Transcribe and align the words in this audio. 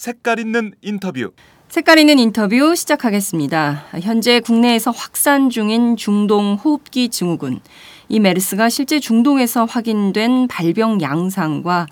색깔 0.00 0.38
있는 0.38 0.72
인터뷰 0.80 1.30
색깔 1.68 1.98
있는 1.98 2.18
인터뷰 2.18 2.74
시작하겠습니다. 2.74 3.84
현재 4.00 4.40
국내에서 4.40 4.92
확산 4.92 5.50
중인 5.50 5.98
중동 5.98 6.54
호흡기 6.54 7.10
증후군. 7.10 7.60
이 8.08 8.18
메르스가 8.18 8.70
실제 8.70 8.98
중동에서 8.98 9.66
확인된 9.66 10.48
발병 10.48 11.02
양상과 11.02 11.86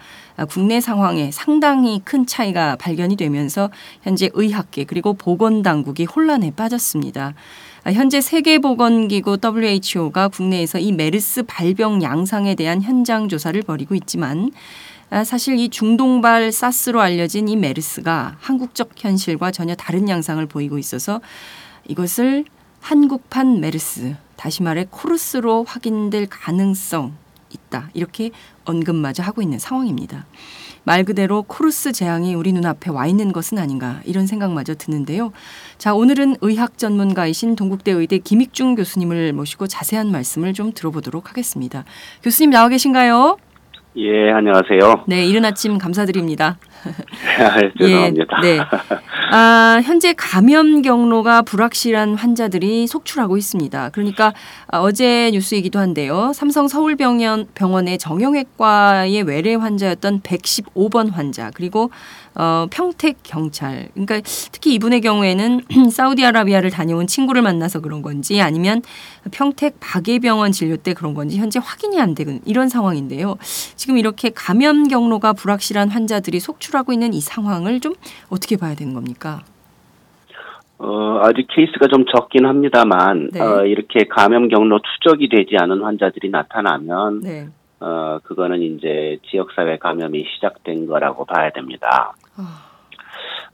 국내 0.48 0.80
상황에 0.80 1.30
상당히 1.30 2.00
큰 2.02 2.24
차이가 2.24 2.76
발견이 2.76 3.16
되면서 3.16 3.68
현재 4.00 4.30
의학계 4.32 4.84
그리고 4.84 5.12
보건당국이 5.12 6.06
혼란에 6.06 6.50
빠졌습니다. 6.50 7.34
현재 7.84 8.22
세계보건기구 8.22 9.36
WHO가 9.44 10.28
국내에서 10.28 10.78
이 10.78 10.92
메르스 10.92 11.42
발병 11.42 12.02
양상에 12.02 12.54
대한 12.54 12.80
현장 12.80 13.28
조사를 13.28 13.60
벌이고 13.62 13.94
있지만 13.96 14.50
아, 14.50 14.54
사실 15.24 15.58
이 15.58 15.68
중동발 15.68 16.52
사스로 16.52 17.00
알려진 17.00 17.48
이 17.48 17.56
메르스가 17.56 18.36
한국적 18.40 18.90
현실과 18.96 19.50
전혀 19.50 19.74
다른 19.74 20.08
양상을 20.08 20.44
보이고 20.46 20.78
있어서 20.78 21.20
이것을 21.86 22.44
한국판 22.80 23.60
메르스, 23.60 24.16
다시 24.36 24.62
말해 24.62 24.86
코르스로 24.88 25.64
확인될 25.64 26.28
가능성 26.28 27.14
있다. 27.50 27.90
이렇게 27.94 28.30
언급마저 28.64 29.22
하고 29.22 29.42
있는 29.42 29.58
상황입니다. 29.58 30.26
말 30.84 31.04
그대로 31.04 31.42
코르스 31.42 31.92
재앙이 31.92 32.34
우리 32.34 32.52
눈앞에 32.52 32.90
와 32.90 33.06
있는 33.06 33.32
것은 33.32 33.58
아닌가 33.58 34.00
이런 34.04 34.26
생각마저 34.26 34.74
드는데요. 34.74 35.32
자, 35.76 35.94
오늘은 35.94 36.36
의학 36.40 36.78
전문가이신 36.78 37.56
동국대 37.56 37.90
의대 37.92 38.18
김익중 38.18 38.74
교수님을 38.74 39.32
모시고 39.32 39.66
자세한 39.66 40.10
말씀을 40.10 40.54
좀 40.54 40.72
들어보도록 40.72 41.28
하겠습니다. 41.30 41.84
교수님 42.22 42.50
나와 42.50 42.68
계신가요? 42.68 43.36
예, 43.96 44.30
안녕하세요. 44.30 45.04
네, 45.06 45.26
이른 45.26 45.44
아침 45.44 45.78
감사드립니다. 45.78 46.58
죄송합니다. 47.78 48.40
예, 48.44 48.56
네. 48.56 48.58
아, 49.32 49.80
현재 49.82 50.12
감염 50.16 50.82
경로가 50.82 51.42
불확실한 51.42 52.14
환자들이 52.14 52.86
속출하고 52.86 53.36
있습니다. 53.36 53.90
그러니까 53.90 54.34
아, 54.68 54.78
어제 54.78 55.30
뉴스이기도 55.32 55.78
한데요. 55.78 56.32
삼성 56.34 56.68
서울병원 56.68 57.48
병원의 57.54 57.98
정형외과의 57.98 59.22
외래 59.22 59.54
환자였던 59.54 60.20
115번 60.20 61.12
환자 61.12 61.50
그리고 61.52 61.90
어, 62.38 62.66
평택 62.70 63.18
경찰. 63.24 63.88
그러니까 63.94 64.20
특히 64.52 64.72
이분의 64.74 65.00
경우에는 65.00 65.60
사우디아라비아를 65.90 66.70
다녀온 66.70 67.08
친구를 67.08 67.42
만나서 67.42 67.80
그런 67.80 68.00
건지 68.00 68.40
아니면 68.40 68.80
평택 69.32 69.78
박예병원 69.80 70.52
진료 70.52 70.76
때 70.76 70.94
그런 70.94 71.14
건지 71.14 71.36
현재 71.36 71.58
확인이 71.62 72.00
안 72.00 72.14
되는 72.14 72.40
이런 72.46 72.68
상황인데요. 72.68 73.36
지금 73.40 73.98
이렇게 73.98 74.30
감염 74.30 74.86
경로가 74.86 75.32
불확실한 75.32 75.90
환자들이 75.90 76.38
속출하고 76.38 76.92
있는 76.92 77.12
이 77.12 77.20
상황을 77.20 77.80
좀 77.80 77.94
어떻게 78.30 78.56
봐야 78.56 78.76
되는 78.76 78.94
겁니까? 78.94 79.42
어, 80.78 81.18
아직 81.24 81.48
케이스가 81.48 81.88
좀 81.88 82.04
적긴 82.14 82.46
합니다만, 82.46 83.30
네. 83.32 83.40
어, 83.40 83.64
이렇게 83.64 84.04
감염 84.08 84.46
경로 84.46 84.78
추적이 84.78 85.28
되지 85.28 85.56
않은 85.60 85.82
환자들이 85.82 86.30
나타나면, 86.30 87.20
네. 87.20 87.48
어, 87.80 88.18
그거는 88.24 88.60
이제 88.62 89.18
지역사회 89.30 89.78
감염이 89.78 90.24
시작된 90.34 90.86
거라고 90.86 91.24
봐야 91.24 91.50
됩니다. 91.50 92.12
아, 92.36 92.64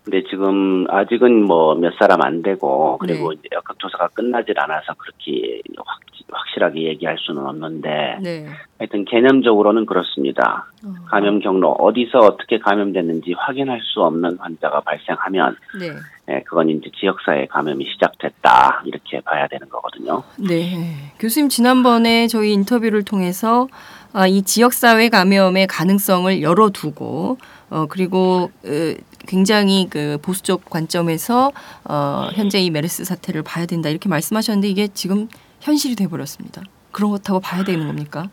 근데 0.03 0.23
지금 0.29 0.87
아직은 0.91 1.45
뭐 1.45 1.75
몇 1.75 1.95
사람 1.99 2.23
안 2.23 2.43
되고, 2.43 2.99
그리고 2.99 3.31
네. 3.31 3.37
이제 3.39 3.49
역학조사가 3.53 4.09
끝나질 4.09 4.59
않아서 4.61 4.95
그렇게 4.95 5.61
확, 5.77 6.01
확실하게 6.31 6.83
얘기할 6.89 7.17
수는 7.19 7.47
없는데, 7.47 8.19
네. 8.23 8.47
하여튼 8.79 9.05
개념적으로는 9.05 9.87
그렇습니다. 9.87 10.67
어, 10.85 10.89
감염 11.07 11.41
경로, 11.41 11.73
어디서 11.73 12.19
어떻게 12.19 12.59
감염됐는지 12.59 13.33
확인할 13.37 13.81
수 13.83 14.03
없는 14.03 14.39
환자가 14.39 14.81
발생하면, 14.81 15.57
네. 15.79 15.91
예, 16.31 16.43
그건 16.47 16.71
이제 16.71 16.91
지역사회 16.99 17.47
감염이 17.47 17.85
시작됐다 17.93 18.83
이렇게 18.87 19.21
봐야 19.21 19.47
되는 19.47 19.69
거거든요. 19.69 20.23
네. 20.39 21.13
교수님 21.19 21.49
지난번에 21.51 22.27
저희 22.29 22.53
인터뷰를 22.53 23.05
통해서 23.05 23.69
아, 24.17 24.29
이 24.29 24.43
지역사회 24.43 25.09
감염의 25.09 25.67
가능성을 25.67 26.41
열어두고 26.41 27.37
어, 27.71 27.87
그리고 27.89 28.49
으, 28.65 28.95
굉장히 29.27 29.89
그 29.91 30.19
보수적 30.23 30.71
관점에서 30.71 31.51
어, 31.85 32.29
현재 32.33 32.61
이 32.61 32.71
메르스 32.71 33.05
사태를 33.05 33.43
봐야 33.43 33.67
된다 33.67 33.89
이렇게 33.89 34.09
말씀하셨는데 34.09 34.69
이게 34.69 34.87
지금 34.87 35.27
현실이 35.61 35.97
돼버렸습니다. 35.97 36.63
그렇다고 36.93 37.41
봐야 37.41 37.65
되는 37.65 37.89
겁니까? 37.89 38.31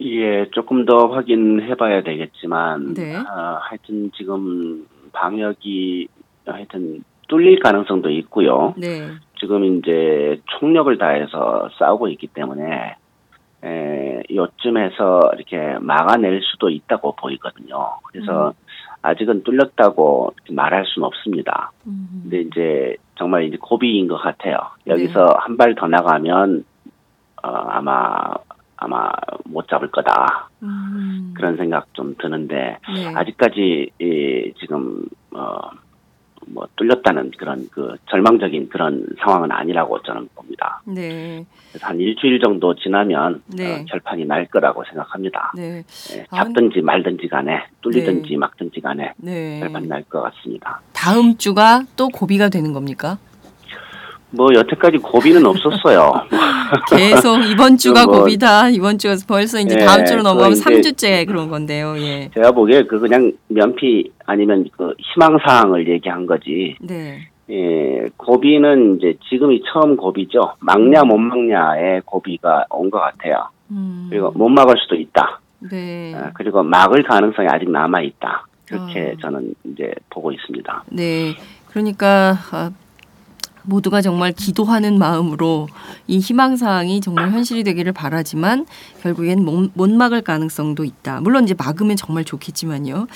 예, 0.00 0.48
조금 0.52 0.86
더 0.86 1.08
확인해봐야 1.08 2.02
되겠지만, 2.02 2.94
네. 2.94 3.14
아, 3.14 3.58
하여튼 3.60 4.10
지금 4.16 4.86
방역이 5.12 6.08
하여튼 6.46 7.04
뚫릴 7.28 7.60
가능성도 7.60 8.08
있고요. 8.10 8.74
네. 8.78 9.10
지금 9.38 9.64
이제 9.64 10.40
총력을 10.58 10.96
다해서 10.96 11.68
싸우고 11.78 12.08
있기 12.08 12.28
때문에 12.28 12.96
에, 13.64 14.22
요쯤에서 14.30 15.32
이렇게 15.34 15.78
막아낼 15.80 16.40
수도 16.42 16.68
있다고 16.70 17.14
보이거든요. 17.16 17.98
그래서 18.04 18.54
아직은 19.02 19.42
뚫렸다고 19.42 20.34
말할 20.50 20.84
수는 20.86 21.06
없습니다. 21.06 21.72
음, 21.86 22.22
근데 22.22 22.40
이제 22.40 22.96
정말 23.16 23.44
이제 23.44 23.56
고비인 23.60 24.08
것 24.08 24.16
같아요. 24.18 24.58
여기서 24.86 25.36
한발 25.38 25.74
더 25.74 25.86
나가면 25.86 26.64
어, 27.42 27.48
아마 27.48 28.34
아마 28.76 29.10
못 29.44 29.68
잡을 29.68 29.90
거다 29.90 30.50
음, 30.62 31.34
그런 31.36 31.56
생각 31.56 31.94
좀 31.94 32.16
드는데 32.18 32.78
네. 32.94 33.14
아직까지 33.14 33.90
이, 34.00 34.52
지금 34.58 35.04
어 35.32 35.70
뭐 36.46 36.66
뚫렸다는 36.76 37.30
그런 37.38 37.68
그 37.70 37.94
절망적인 38.10 38.68
그런 38.68 39.06
상황은 39.20 39.50
아니라고 39.52 40.02
저는 40.02 40.28
봅니다. 40.34 40.82
네. 40.86 41.44
그래서 41.70 41.86
한 41.86 41.98
일주일 41.98 42.40
정도 42.40 42.74
지나면 42.74 43.42
네. 43.46 43.80
어, 43.80 43.84
결판이 43.88 44.24
날 44.26 44.46
거라고 44.46 44.84
생각합니다. 44.84 45.52
네. 45.56 45.82
예, 46.14 46.26
아, 46.30 46.44
잡든지 46.44 46.80
말든지 46.80 47.28
간에 47.28 47.64
뚫리든지 47.80 48.36
막든지 48.36 48.80
간에 48.80 49.12
네. 49.16 49.60
결판이 49.60 49.86
날 49.88 50.02
것 50.08 50.20
같습니다. 50.22 50.80
다음 50.92 51.36
주가 51.36 51.84
또 51.96 52.08
고비가 52.08 52.48
되는 52.48 52.72
겁니까? 52.72 53.18
뭐 54.34 54.48
여태까지 54.54 54.98
고비는 54.98 55.44
없었어요. 55.44 56.12
계속 56.90 57.38
이번 57.44 57.76
주가 57.76 58.04
뭐- 58.06 58.20
고비다. 58.20 58.70
이번 58.70 58.96
주가 58.98 59.14
벌써 59.28 59.58
이제 59.60 59.76
예, 59.78 59.84
다음 59.84 60.04
주로 60.06 60.22
넘어가면 60.22 60.58
그거 60.58 60.70
이제- 60.72 60.90
3주째 60.92 61.26
그런 61.26 61.48
건데요. 61.48 61.94
예. 61.98 62.30
제가 62.34 62.52
보기에 62.52 62.84
그 62.84 62.98
그냥 62.98 63.32
면피 63.48 64.10
아니면 64.26 64.66
그 64.76 64.94
희망 64.98 65.38
사항을 65.46 65.88
얘기한 65.88 66.26
거지. 66.26 66.76
네. 66.80 67.28
예, 67.50 68.08
고비는 68.16 68.96
이제 68.98 69.14
지금이 69.28 69.62
처음 69.72 69.96
고비죠. 69.96 70.54
막냐 70.60 71.02
못 71.04 71.18
막냐의 71.18 72.00
고비가 72.06 72.64
온 72.70 72.88
것 72.90 72.98
같아요. 73.00 73.48
음. 73.70 74.06
그리고 74.10 74.30
못 74.30 74.48
막을 74.48 74.76
수도 74.82 74.94
있다. 74.94 75.40
네. 75.70 76.14
아, 76.14 76.30
그리고 76.34 76.62
막을 76.62 77.02
가능성이 77.02 77.48
아직 77.50 77.70
남아 77.70 78.00
있다. 78.00 78.46
그렇게 78.66 79.12
아. 79.16 79.20
저는 79.20 79.54
이제 79.64 79.92
보고 80.08 80.32
있습니다. 80.32 80.84
네. 80.90 81.34
그러니까 81.68 82.36
아, 82.52 82.70
모두가 83.64 84.02
정말 84.02 84.32
기도하는 84.32 84.98
마음으로 84.98 85.68
이 86.06 86.18
희망사항이 86.18 87.00
정말 87.00 87.30
현실이 87.30 87.64
되기를 87.64 87.92
바라지만 87.92 88.66
결국엔 89.02 89.44
못, 89.44 89.70
못 89.74 89.90
막을 89.90 90.22
가능성도 90.22 90.84
있다. 90.84 91.20
물론 91.20 91.44
이제 91.44 91.54
막으면 91.56 91.96
정말 91.96 92.24
좋겠지만요. 92.24 93.06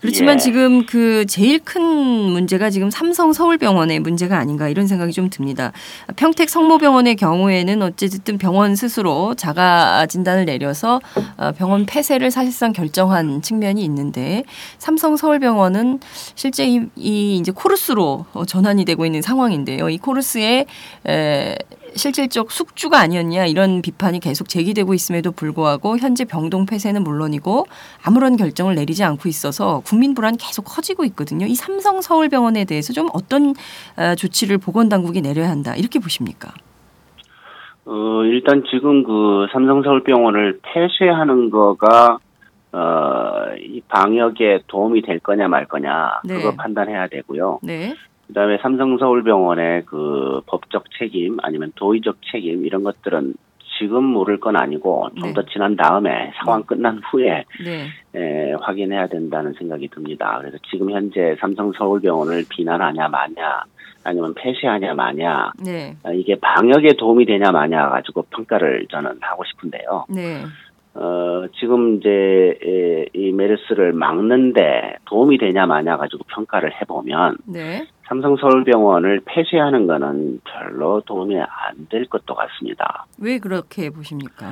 그렇지만 0.00 0.34
예. 0.34 0.38
지금 0.38 0.86
그 0.86 1.26
제일 1.26 1.58
큰 1.60 1.82
문제가 1.82 2.70
지금 2.70 2.90
삼성 2.90 3.32
서울병원의 3.32 4.00
문제가 4.00 4.38
아닌가 4.38 4.68
이런 4.68 4.86
생각이 4.86 5.12
좀 5.12 5.30
듭니다. 5.30 5.72
평택 6.16 6.50
성모병원의 6.50 7.16
경우에는 7.16 7.82
어쨌든 7.82 8.38
병원 8.38 8.76
스스로 8.76 9.34
자가 9.34 10.06
진단을 10.06 10.44
내려서 10.44 11.00
어, 11.36 11.52
병원 11.52 11.86
폐쇄를 11.86 12.30
사실상 12.30 12.72
결정한 12.72 13.42
측면이 13.42 13.84
있는데 13.84 14.44
삼성 14.78 15.16
서울병원은 15.16 16.00
실제 16.34 16.66
이, 16.66 16.82
이 16.96 17.36
이제 17.38 17.52
코르스로 17.52 18.26
어, 18.32 18.44
전환이 18.44 18.84
되고 18.84 19.04
있는 19.06 19.22
상황인데요. 19.22 19.87
이 19.90 19.98
코르스의 19.98 20.66
에, 21.06 21.54
실질적 21.94 22.50
숙주가 22.50 23.00
아니었냐 23.00 23.46
이런 23.46 23.82
비판이 23.82 24.20
계속 24.20 24.48
제기되고 24.48 24.94
있음에도 24.94 25.32
불구하고 25.32 25.98
현재 25.98 26.24
병동 26.24 26.66
폐쇄는 26.66 27.02
물론이고 27.02 27.66
아무런 28.04 28.36
결정을 28.36 28.74
내리지 28.74 29.04
않고 29.04 29.28
있어서 29.28 29.80
국민 29.84 30.14
불안 30.14 30.36
계속 30.36 30.62
커지고 30.62 31.04
있거든요. 31.06 31.46
이 31.46 31.54
삼성 31.54 32.00
서울병원에 32.00 32.64
대해서 32.64 32.92
좀 32.92 33.08
어떤 33.12 33.54
어, 33.96 34.14
조치를 34.14 34.58
보건당국이 34.58 35.20
내려야 35.20 35.50
한다 35.50 35.74
이렇게 35.74 35.98
보십니까? 35.98 36.52
어, 37.84 38.22
일단 38.24 38.64
지금 38.70 39.02
그 39.02 39.46
삼성 39.52 39.82
서울병원을 39.82 40.60
폐쇄하는 40.62 41.50
거가 41.50 42.18
어, 42.70 43.54
이 43.58 43.80
방역에 43.88 44.60
도움이 44.66 45.02
될 45.02 45.18
거냐 45.20 45.48
말 45.48 45.64
거냐 45.64 46.20
네. 46.24 46.34
그거 46.34 46.54
판단해야 46.54 47.08
되고요. 47.08 47.60
네, 47.62 47.94
그다음에 48.28 48.58
삼성서울병원의 48.58 49.84
그 49.86 50.40
법적 50.46 50.84
책임 50.98 51.38
아니면 51.42 51.72
도의적 51.74 52.18
책임 52.30 52.64
이런 52.64 52.84
것들은 52.84 53.34
지금 53.78 54.04
물을 54.04 54.40
건 54.40 54.56
아니고 54.56 55.08
좀 55.18 55.28
네. 55.28 55.34
더 55.34 55.42
지난 55.44 55.76
다음에 55.76 56.32
상황 56.36 56.62
끝난 56.64 57.00
후에 57.10 57.44
네, 57.64 57.86
에, 58.14 58.52
확인해야 58.60 59.06
된다는 59.06 59.52
생각이 59.54 59.88
듭니다. 59.88 60.38
그래서 60.40 60.58
지금 60.70 60.90
현재 60.90 61.36
삼성 61.40 61.72
서울병원을 61.72 62.44
비난하냐 62.48 63.08
마냐 63.08 63.62
아니면 64.04 64.34
폐쇄하냐 64.34 64.94
마냐 64.94 65.52
네, 65.64 65.94
어, 66.02 66.12
이게 66.12 66.34
방역에 66.40 66.94
도움이 66.98 67.24
되냐 67.26 67.52
마냐 67.52 67.88
가지고 67.88 68.22
평가를 68.22 68.86
저는 68.90 69.18
하고 69.20 69.44
싶은데요. 69.44 70.06
네, 70.08 70.42
어, 70.94 71.46
지금 71.60 71.98
이제 71.98 72.10
에, 72.10 73.06
이 73.14 73.30
메르스를 73.32 73.92
막는데 73.92 74.96
도움이 75.04 75.38
되냐 75.38 75.66
마냐 75.66 75.96
가지고 75.98 76.24
평가를 76.34 76.80
해보면 76.80 77.36
네, 77.46 77.86
삼성서울병원을 78.08 79.20
폐쇄하는 79.24 79.86
거는 79.86 80.40
별로 80.44 81.00
도움이 81.02 81.38
안 81.40 81.48
될 81.90 82.04
것도 82.06 82.34
같습니다. 82.34 83.06
왜 83.20 83.38
그렇게 83.38 83.88
보십니까? 83.90 84.46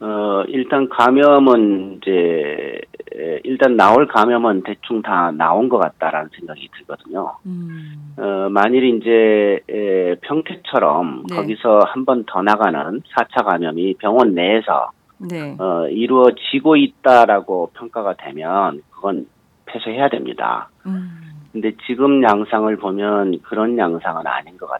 어, 0.00 0.44
일단 0.48 0.88
감염은 0.88 1.98
이제 1.98 2.80
에, 3.14 3.40
일단 3.44 3.76
나올 3.76 4.06
감염은 4.06 4.62
대충 4.62 5.02
다 5.02 5.30
나온 5.30 5.68
것 5.68 5.78
같다라는 5.78 6.30
생각이 6.38 6.68
들거든요. 6.78 7.34
음, 7.44 8.14
어, 8.16 8.48
만일 8.50 8.84
이제 8.84 9.60
에, 9.68 10.14
평택처럼 10.22 11.24
네. 11.28 11.36
거기서 11.36 11.80
한 11.86 12.04
번 12.06 12.24
더 12.26 12.40
나가는 12.42 13.00
4차 13.14 13.44
감염이 13.44 13.94
병원 13.94 14.34
내에서 14.34 14.90
네, 15.18 15.54
어, 15.58 15.86
이루어지고 15.88 16.76
있다라고 16.76 17.72
평가가 17.74 18.14
되면 18.14 18.80
그건 18.90 19.26
폐쇄해야 19.66 20.08
됩니다. 20.08 20.70
음, 20.86 21.20
근데 21.52 21.72
지금 21.86 22.22
양상을 22.22 22.74
보면 22.76 23.40
그런 23.42 23.76
양상은 23.76 24.26
아닌 24.26 24.56
것 24.56 24.70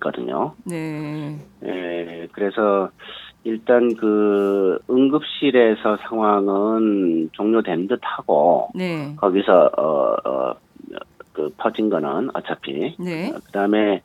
같거든요. 0.00 0.54
네, 0.64 1.36
예, 1.64 2.28
그래서 2.32 2.90
일단 3.44 3.94
그 3.96 4.78
응급실에서 4.88 5.96
상황은 6.08 7.30
종료된 7.32 7.88
듯 7.88 8.00
하고 8.02 8.68
네, 8.74 9.14
거기서 9.16 9.70
어, 9.76 10.16
어, 10.24 10.54
그 11.32 11.52
퍼진 11.56 11.90
거는 11.90 12.30
어차피 12.34 12.94
네, 12.98 13.30
어, 13.30 13.40
그다음에 13.44 14.02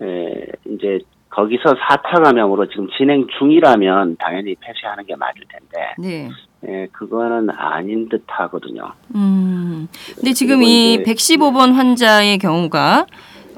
에, 0.00 0.46
이제 0.66 1.00
거기서 1.28 1.74
4차 1.74 2.22
감염으로 2.24 2.68
지금 2.68 2.88
진행 2.96 3.26
중이라면 3.38 4.16
당연히 4.18 4.54
폐쇄하는 4.54 5.04
게 5.04 5.16
맞을 5.16 5.42
텐데 5.48 5.94
네. 5.98 6.28
예, 6.68 6.86
그거는 6.92 7.50
아닌 7.50 8.08
듯 8.08 8.22
하거든요. 8.26 8.92
음. 9.14 9.88
근데 10.14 10.32
지금 10.32 10.58
그리고 10.58 10.70
이 10.70 10.94
이제- 10.94 11.02
115번 11.04 11.72
환자의 11.72 12.38
경우가 12.38 13.06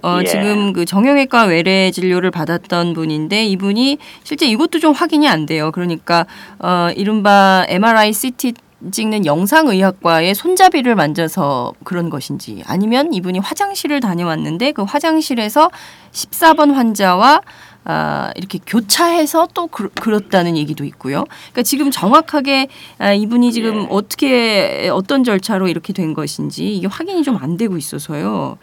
어, 0.02 0.18
예. 0.20 0.24
지금 0.24 0.72
그 0.72 0.84
정형외과 0.84 1.44
외래 1.44 1.90
진료를 1.90 2.30
받았던 2.30 2.92
분인데 2.94 3.44
이분이 3.44 3.98
실제 4.22 4.46
이것도 4.46 4.78
좀 4.78 4.92
확인이 4.92 5.28
안 5.28 5.46
돼요. 5.46 5.70
그러니까 5.72 6.26
어, 6.58 6.88
이른바 6.94 7.64
MRI, 7.68 8.12
CT 8.12 8.52
찍는 8.90 9.24
영상의학과의 9.24 10.34
손잡이를 10.34 10.94
만져서 10.94 11.72
그런 11.84 12.10
것인지 12.10 12.62
아니면 12.66 13.14
이분이 13.14 13.38
화장실을 13.38 14.00
다녀왔는데 14.00 14.72
그 14.72 14.82
화장실에서 14.82 15.70
14번 16.12 16.72
환자와 16.72 17.40
아, 17.84 18.32
이렇게 18.36 18.58
교차해서 18.66 19.48
또 19.54 19.66
그, 19.66 19.88
그렇다는 19.90 20.56
얘기도 20.56 20.84
있고요. 20.84 21.24
그러니까 21.24 21.62
지금 21.62 21.90
정확하게 21.90 22.68
아, 22.98 23.12
이분이 23.12 23.52
지금 23.52 23.82
예. 23.82 23.86
어떻게 23.90 24.88
어떤 24.90 25.22
절차로 25.24 25.68
이렇게 25.68 25.92
된 25.92 26.14
것인지 26.14 26.74
이게 26.74 26.86
확인이 26.86 27.22
좀 27.22 27.34
안 27.44 27.56
되고 27.56 27.76
있어서요. 27.76 28.58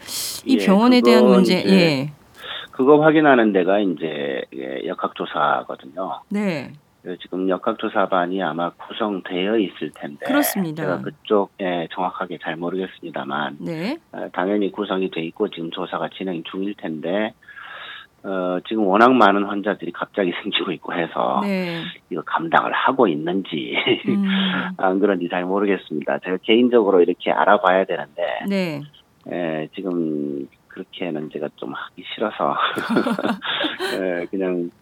이 0.46 0.58
예, 0.58 0.66
병원에 0.66 1.00
대한 1.02 1.26
문제, 1.26 1.62
예, 1.66 2.10
그거 2.72 3.00
확인하는 3.00 3.52
데가 3.52 3.78
이제 3.80 4.42
예, 4.56 4.86
역학조사거든요. 4.86 6.22
네, 6.30 6.72
지금 7.20 7.48
역학조사반이 7.48 8.42
아마 8.42 8.70
구성되어 8.70 9.58
있을 9.58 9.90
텐데 9.94 10.24
그렇습니다. 10.26 10.82
제가 10.82 11.00
그쪽에 11.02 11.88
정확하게 11.92 12.38
잘 12.42 12.56
모르겠습니다만 12.56 13.58
네, 13.60 13.98
어, 14.12 14.26
당연히 14.32 14.72
구성이 14.72 15.10
돼 15.10 15.20
있고 15.26 15.48
지금 15.48 15.70
조사가 15.70 16.08
진행 16.16 16.42
중일 16.50 16.74
텐데 16.74 17.34
어, 18.24 18.58
지금 18.68 18.86
워낙 18.86 19.12
많은 19.12 19.44
환자들이 19.44 19.92
갑자기 19.92 20.32
생기고 20.42 20.70
있고 20.72 20.94
해서 20.94 21.40
네, 21.42 21.82
이거 22.10 22.22
감당을 22.24 22.72
하고 22.72 23.08
있는지 23.08 23.76
음, 24.08 24.24
안 24.78 25.00
그런지 25.00 25.28
잘 25.28 25.44
모르겠습니다. 25.44 26.18
제가 26.20 26.38
개인적으로 26.42 27.00
이렇게 27.00 27.30
알아봐야 27.32 27.84
되는데 27.84 28.22
네, 28.48 28.80
예, 29.30 29.68
지금 29.74 30.48
그렇게는 30.68 31.30
제가 31.30 31.48
좀 31.56 31.72
하기 31.72 32.02
싫어서 32.14 32.56
예, 34.00 34.26
그냥 34.26 34.70
예, 34.70 34.81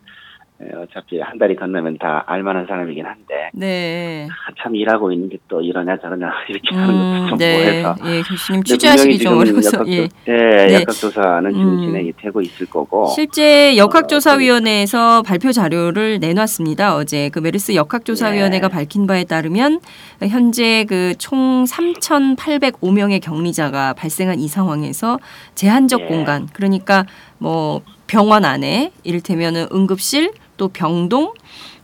어차피 0.83 1.21
한 1.21 1.39
달이 1.39 1.57
건너면 1.57 1.99
다 1.99 2.25
알만한 2.27 2.67
사람이긴 2.67 3.07
한데 3.07 3.51
네. 3.55 4.29
한참 4.47 4.75
일하고 4.77 5.13
있는데 5.13 5.37
또 5.49 5.61
이러냐 5.61 5.97
저러냐 5.99 6.31
이렇게 6.49 6.75
하는 6.75 6.95
것도 6.95 7.29
좀 7.29 7.39
네, 7.39 7.53
뭐해서 7.83 7.97
예, 8.05 8.23
교수님 8.23 8.63
취재하시기 8.65 9.19
좀 9.19 9.39
어려워서, 9.39 9.71
지금 9.71 9.89
예. 9.89 9.99
역학조, 10.03 10.33
예, 10.33 10.67
네. 10.67 10.75
역학조사는 10.75 11.53
지금 11.53 11.69
음. 11.69 11.87
진행이 11.87 12.13
되고 12.19 12.41
있을 12.41 12.67
거고 12.67 13.07
실제 13.07 13.77
역학조사위원회에서 13.77 15.23
발표 15.23 15.53
자료를 15.53 16.19
내놨습니다. 16.21 16.97
어제 16.97 17.31
그 17.31 17.39
메르스 17.39 17.75
역학조사위원회가 17.75 18.69
네. 18.69 18.75
밝힌 18.75 19.07
바에 19.07 19.25
따르면 19.25 19.81
현재 20.29 20.85
그 20.89 21.11
총 21.21 21.65
3,805명의 21.65 23.21
격리자가 23.21 23.93
발생한 23.95 24.39
이 24.39 24.49
상황에서 24.49 25.19
제한적 25.55 26.01
예. 26.01 26.05
공간, 26.07 26.49
그러니까 26.53 27.05
뭐 27.39 27.83
병원 28.11 28.45
안에 28.45 28.91
이를테면은 29.05 29.67
응급실 29.73 30.33
또 30.57 30.69
병동 30.69 31.33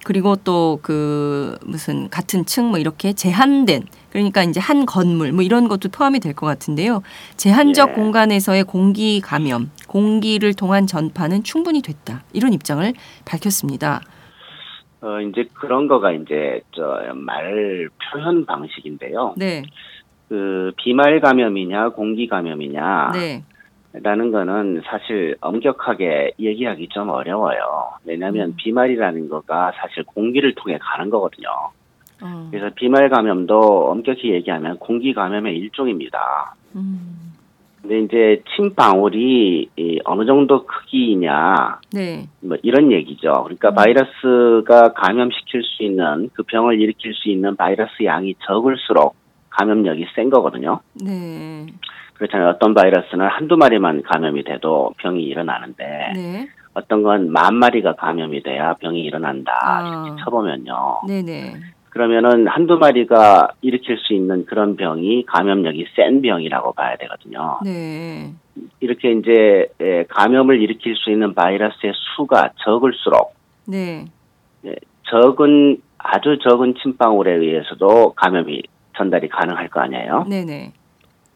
그리고 0.04 0.34
또 0.36 0.78
그 0.82 1.56
무슨 1.64 2.08
같은 2.10 2.44
층 2.44 2.66
뭐 2.66 2.78
이렇게 2.78 3.12
제한된 3.12 3.84
그러니까 4.10 4.42
이제 4.42 4.58
한 4.60 4.86
건물 4.86 5.30
뭐 5.32 5.42
이런 5.42 5.68
것도 5.68 5.88
포함이 5.90 6.18
될 6.20 6.34
것 6.34 6.46
같은데요. 6.46 7.02
제한적 7.36 7.90
예. 7.90 7.92
공간에서의 7.94 8.64
공기 8.64 9.20
감염, 9.20 9.70
공기를 9.86 10.54
통한 10.54 10.86
전파는 10.86 11.44
충분히 11.44 11.80
됐다. 11.82 12.22
이런 12.32 12.52
입장을 12.52 12.92
밝혔습니다. 13.24 14.00
어 15.00 15.20
이제 15.20 15.48
그런 15.54 15.86
거가 15.86 16.12
이제 16.12 16.60
저 16.74 16.82
말 17.14 17.88
표현 18.12 18.46
방식인데요. 18.46 19.34
네. 19.36 19.62
그 20.28 20.72
비말 20.82 21.20
감염이냐 21.20 21.90
공기 21.90 22.26
감염이냐 22.26 23.10
네. 23.14 23.44
라는 24.02 24.30
거는 24.30 24.82
사실 24.84 25.36
엄격하게 25.40 26.32
얘기하기 26.38 26.88
좀 26.88 27.08
어려워요. 27.08 27.90
왜냐하면 28.04 28.50
음. 28.50 28.54
비말이라는 28.56 29.28
거가 29.28 29.72
사실 29.76 30.04
공기를 30.04 30.54
통해 30.54 30.78
가는 30.80 31.10
거거든요. 31.10 31.48
어. 32.22 32.48
그래서 32.50 32.70
비말 32.74 33.08
감염도 33.08 33.90
엄격히 33.90 34.32
얘기하면 34.32 34.78
공기 34.78 35.12
감염의 35.14 35.56
일종입니다. 35.56 36.54
음. 36.74 37.32
근데 37.80 38.00
이제 38.00 38.42
침방울이 38.56 39.70
이 39.76 40.00
어느 40.04 40.26
정도 40.26 40.66
크기냐 40.66 41.80
네. 41.92 42.26
뭐 42.40 42.56
이런 42.62 42.90
얘기죠. 42.90 43.44
그러니까 43.44 43.70
음. 43.70 43.74
바이러스가 43.74 44.92
감염시킬 44.94 45.62
수 45.62 45.84
있는 45.84 46.28
그 46.34 46.42
병을 46.42 46.80
일으킬 46.80 47.14
수 47.14 47.28
있는 47.28 47.54
바이러스 47.54 48.04
양이 48.04 48.34
적을수록 48.46 49.14
감염력이 49.50 50.06
센 50.14 50.30
거거든요. 50.30 50.80
네. 50.94 51.66
그렇잖아요. 52.18 52.48
어떤 52.50 52.74
바이러스는 52.74 53.26
한두 53.26 53.56
마리만 53.56 54.02
감염이 54.02 54.44
돼도 54.44 54.94
병이 54.98 55.22
일어나는데 55.22 55.84
네. 56.14 56.48
어떤 56.74 57.02
건 57.02 57.30
만 57.30 57.54
마리가 57.56 57.94
감염이 57.94 58.42
돼야 58.42 58.74
병이 58.74 59.00
일어난다. 59.02 59.52
아. 59.62 60.04
이렇게 60.06 60.22
쳐보면요. 60.24 61.00
네, 61.08 61.22
네. 61.22 61.54
그러면은 61.90 62.46
한두 62.46 62.76
마리가 62.76 63.48
일으킬 63.62 63.96
수 63.98 64.12
있는 64.12 64.44
그런 64.44 64.76
병이 64.76 65.24
감염력이 65.26 65.86
센 65.96 66.20
병이라고 66.20 66.72
봐야 66.72 66.96
되거든요. 66.96 67.58
네. 67.64 68.32
이렇게 68.80 69.12
이제 69.12 69.68
에, 69.80 70.04
감염을 70.04 70.60
일으킬 70.60 70.94
수 70.96 71.10
있는 71.10 71.34
바이러스의 71.34 71.92
수가 72.16 72.50
적을수록 72.64 73.34
네. 73.66 74.04
적은 75.10 75.78
아주 75.98 76.38
적은 76.38 76.74
침방울에 76.82 77.32
의해서도 77.32 78.12
감염이 78.14 78.62
전달이 78.96 79.28
가능할 79.28 79.68
거 79.68 79.80
아니에요. 79.80 80.26
네, 80.28 80.44
네. 80.44 80.72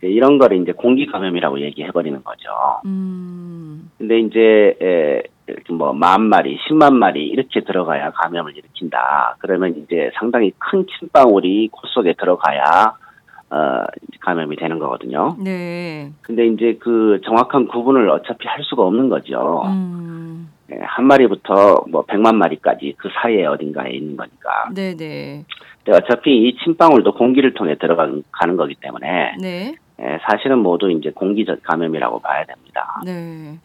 이런 0.02 0.38
거를 0.38 0.60
이제 0.62 0.72
공기 0.72 1.06
감염이라고 1.06 1.60
얘기해 1.60 1.90
버리는 1.90 2.22
거죠. 2.22 2.48
음. 2.86 3.90
근데 3.98 4.18
이제 4.20 4.76
에, 4.80 5.22
이렇게 5.46 5.72
뭐만 5.72 6.22
마리, 6.22 6.56
10만 6.58 6.94
마리 6.94 7.26
이렇게 7.26 7.60
들어가야 7.60 8.12
감염을 8.12 8.56
일으킨다. 8.56 9.36
그러면 9.40 9.76
이제 9.76 10.10
상당히 10.18 10.52
큰 10.58 10.86
침방울이 10.98 11.68
코 11.72 11.86
속에 11.88 12.14
들어가야 12.14 12.96
어, 13.50 13.84
감염이 14.20 14.56
되는 14.56 14.78
거거든요. 14.78 15.36
네. 15.42 16.12
근데 16.22 16.46
이제 16.46 16.78
그 16.80 17.20
정확한 17.24 17.66
구분을 17.66 18.08
어차피 18.08 18.46
할 18.46 18.62
수가 18.62 18.84
없는 18.84 19.08
거죠. 19.08 19.64
음. 19.66 20.48
예, 20.72 20.78
한 20.82 21.06
마리부터 21.06 21.84
뭐 21.88 22.04
100만 22.06 22.36
마리까지 22.36 22.94
그 22.96 23.08
사이에 23.20 23.46
어딘가에 23.46 23.90
있는 23.90 24.16
거니까. 24.16 24.70
네, 24.72 24.96
네. 24.96 25.44
근데 25.84 25.98
어차피 25.98 26.30
이 26.30 26.56
침방울도 26.62 27.14
공기를 27.14 27.54
통해 27.54 27.76
들어가는 27.76 28.22
가는 28.30 28.56
거기 28.56 28.76
때문에 28.76 29.36
네. 29.40 29.74
예, 30.02 30.18
사실은 30.22 30.58
모두 30.58 30.90
이제 30.90 31.10
공기적 31.10 31.62
감염이라고 31.62 32.20
봐야 32.20 32.44
됩니다. 32.44 33.00
네. 33.04 33.58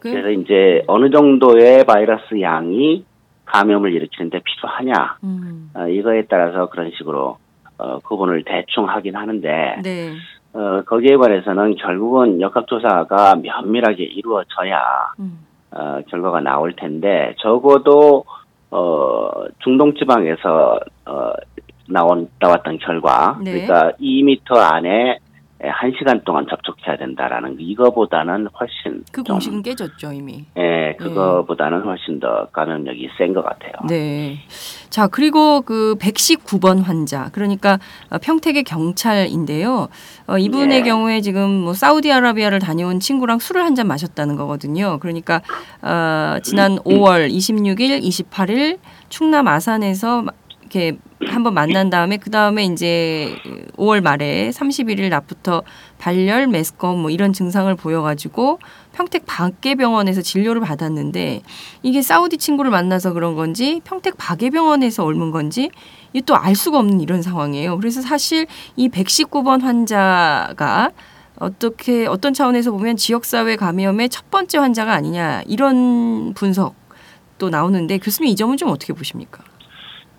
그, 0.00 0.10
그래서 0.10 0.30
이제 0.30 0.82
어느 0.86 1.10
정도의 1.10 1.84
바이러스 1.84 2.40
양이 2.40 3.04
감염을 3.44 3.92
일으키는데 3.92 4.40
필요하냐 4.40 5.16
음. 5.24 5.70
어, 5.74 5.86
이거에 5.88 6.22
따라서 6.28 6.68
그런 6.70 6.90
식으로 6.96 7.36
어, 7.78 7.98
구분을 8.00 8.44
대충 8.44 8.88
하긴 8.88 9.16
하는데 9.16 9.80
네. 9.82 10.12
어, 10.52 10.82
거기에 10.86 11.16
관해서는 11.16 11.76
결국은 11.76 12.40
역학조사가 12.40 13.36
면밀하게 13.36 14.04
이루어져야 14.04 14.80
음. 15.18 15.38
어, 15.72 16.00
결과가 16.08 16.40
나올 16.40 16.74
텐데 16.74 17.34
적어도 17.38 18.24
어, 18.70 19.30
중동 19.62 19.94
지방에서 19.94 20.80
어, 21.06 21.32
나온 21.88 22.28
나왔던 22.38 22.78
결과 22.78 23.38
네. 23.42 23.52
그러니까 23.52 23.92
2미터 24.00 24.56
안에 24.56 25.18
한 25.62 25.92
시간 25.98 26.22
동안 26.24 26.46
접촉해야 26.48 26.96
된다라는 26.96 27.50
거, 27.56 27.56
이거보다는 27.60 28.48
훨씬 28.58 29.04
그 29.12 29.22
좀, 29.22 29.34
공식은 29.34 29.62
깨졌죠, 29.62 30.12
이미. 30.12 30.46
예, 30.56 30.96
그거보다는 30.98 31.82
훨씬 31.82 32.18
더 32.18 32.46
감염력이 32.52 33.10
센 33.18 33.34
것 33.34 33.44
같아요. 33.44 33.72
네. 33.86 34.38
자, 34.88 35.06
그리고 35.06 35.60
그 35.60 35.96
119번 36.00 36.82
환자. 36.82 37.28
그러니까 37.32 37.78
어, 38.10 38.16
평택의 38.18 38.64
경찰인데요. 38.64 39.88
어, 40.28 40.38
이분의 40.38 40.68
네. 40.68 40.82
경우에 40.82 41.20
지금 41.20 41.50
뭐 41.50 41.74
사우디아라비아를 41.74 42.58
다녀온 42.58 42.98
친구랑 43.00 43.38
술을 43.38 43.62
한 43.64 43.70
잔 43.74 43.86
마셨다는 43.86 44.34
거거든요. 44.36 44.98
그러니까 45.00 45.42
어, 45.82 46.38
지난 46.42 46.76
5월 46.78 47.30
26일, 47.30 48.02
28일 48.02 48.78
충남 49.10 49.46
아산에서 49.46 50.22
마- 50.22 50.32
이렇게 50.70 50.98
한번 51.26 51.52
만난 51.54 51.90
다음에 51.90 52.16
그 52.16 52.30
다음에 52.30 52.64
이제 52.64 53.36
5월 53.76 54.00
말에 54.00 54.50
31일 54.50 55.08
낮부터 55.08 55.64
발열, 55.98 56.46
메스꺼움 56.46 57.02
뭐 57.02 57.10
이런 57.10 57.32
증상을 57.32 57.74
보여가지고 57.74 58.60
평택 58.92 59.26
박계병원에서 59.26 60.22
진료를 60.22 60.60
받았는데 60.62 61.42
이게 61.82 62.02
사우디 62.02 62.38
친구를 62.38 62.70
만나서 62.70 63.12
그런 63.12 63.34
건지 63.34 63.80
평택 63.84 64.16
박예병원에서 64.16 65.04
옮은 65.04 65.32
건지 65.32 65.70
이게 66.12 66.24
또 66.24 66.36
알 66.40 66.54
수가 66.54 66.78
없는 66.78 67.00
이런 67.00 67.20
상황이에요. 67.20 67.76
그래서 67.76 68.00
사실 68.00 68.46
이 68.76 68.88
119번 68.88 69.60
환자가 69.62 70.92
어떻게 71.36 72.06
어떤 72.06 72.32
차원에서 72.32 72.70
보면 72.70 72.96
지역사회 72.96 73.56
감염의 73.56 74.08
첫 74.08 74.30
번째 74.30 74.58
환자가 74.58 74.92
아니냐 74.94 75.42
이런 75.46 76.32
분석도 76.34 77.50
나오는데 77.50 77.98
교수님 77.98 78.32
이 78.32 78.36
점은 78.36 78.56
좀 78.56 78.68
어떻게 78.70 78.92
보십니까? 78.92 79.49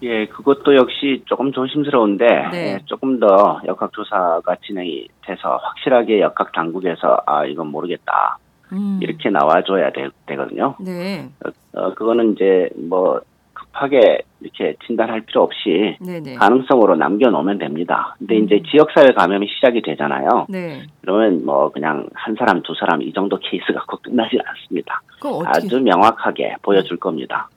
예, 0.03 0.25
그것도 0.27 0.75
역시 0.75 1.24
조금 1.25 1.51
조심스러운데 1.51 2.25
네. 2.51 2.74
예, 2.74 2.79
조금 2.86 3.20
더 3.20 3.62
역학 3.65 3.93
조사가 3.93 4.55
진행이 4.65 5.08
돼서 5.25 5.58
확실하게 5.58 6.22
역학 6.22 6.51
당국에서 6.53 7.22
아 7.25 7.46
이건 7.46 7.67
모르겠다 7.67 8.38
음. 8.74 9.00
이렇게 9.01 9.29
나와줘야 9.29 9.91
되, 9.91 10.10
되거든요. 10.25 10.75
네, 10.79 11.29
어, 11.74 11.93
그거는 11.93 12.34
이제 12.34 12.70
뭐 12.75 13.22
급하게 13.53 14.24
이렇게 14.39 14.75
진단할 14.88 15.22
필요 15.22 15.43
없이 15.43 15.98
네, 16.01 16.20
네, 16.20 16.34
가능성으로 16.34 16.96
남겨놓으면 16.96 17.60
됩니다. 17.60 18.15
근데 18.17 18.39
음. 18.39 18.46
이제 18.46 18.62
지역사회 18.72 19.13
감염이 19.15 19.48
시작이 19.48 19.84
되잖아요. 19.84 20.48
네. 20.50 20.81
그러면 21.01 21.46
뭐 21.46 21.70
그냥 21.70 22.08
한 22.13 22.36
사람 22.36 22.63
두 22.63 22.74
사람 22.74 23.01
이 23.03 23.13
정도 23.13 23.38
케이스 23.38 23.72
갖고 23.72 23.98
끝나지 23.98 24.39
않습니다. 24.43 25.01
아주 25.46 25.79
명확하게 25.79 26.55
보여줄 26.63 26.98
겁니다. 26.98 27.50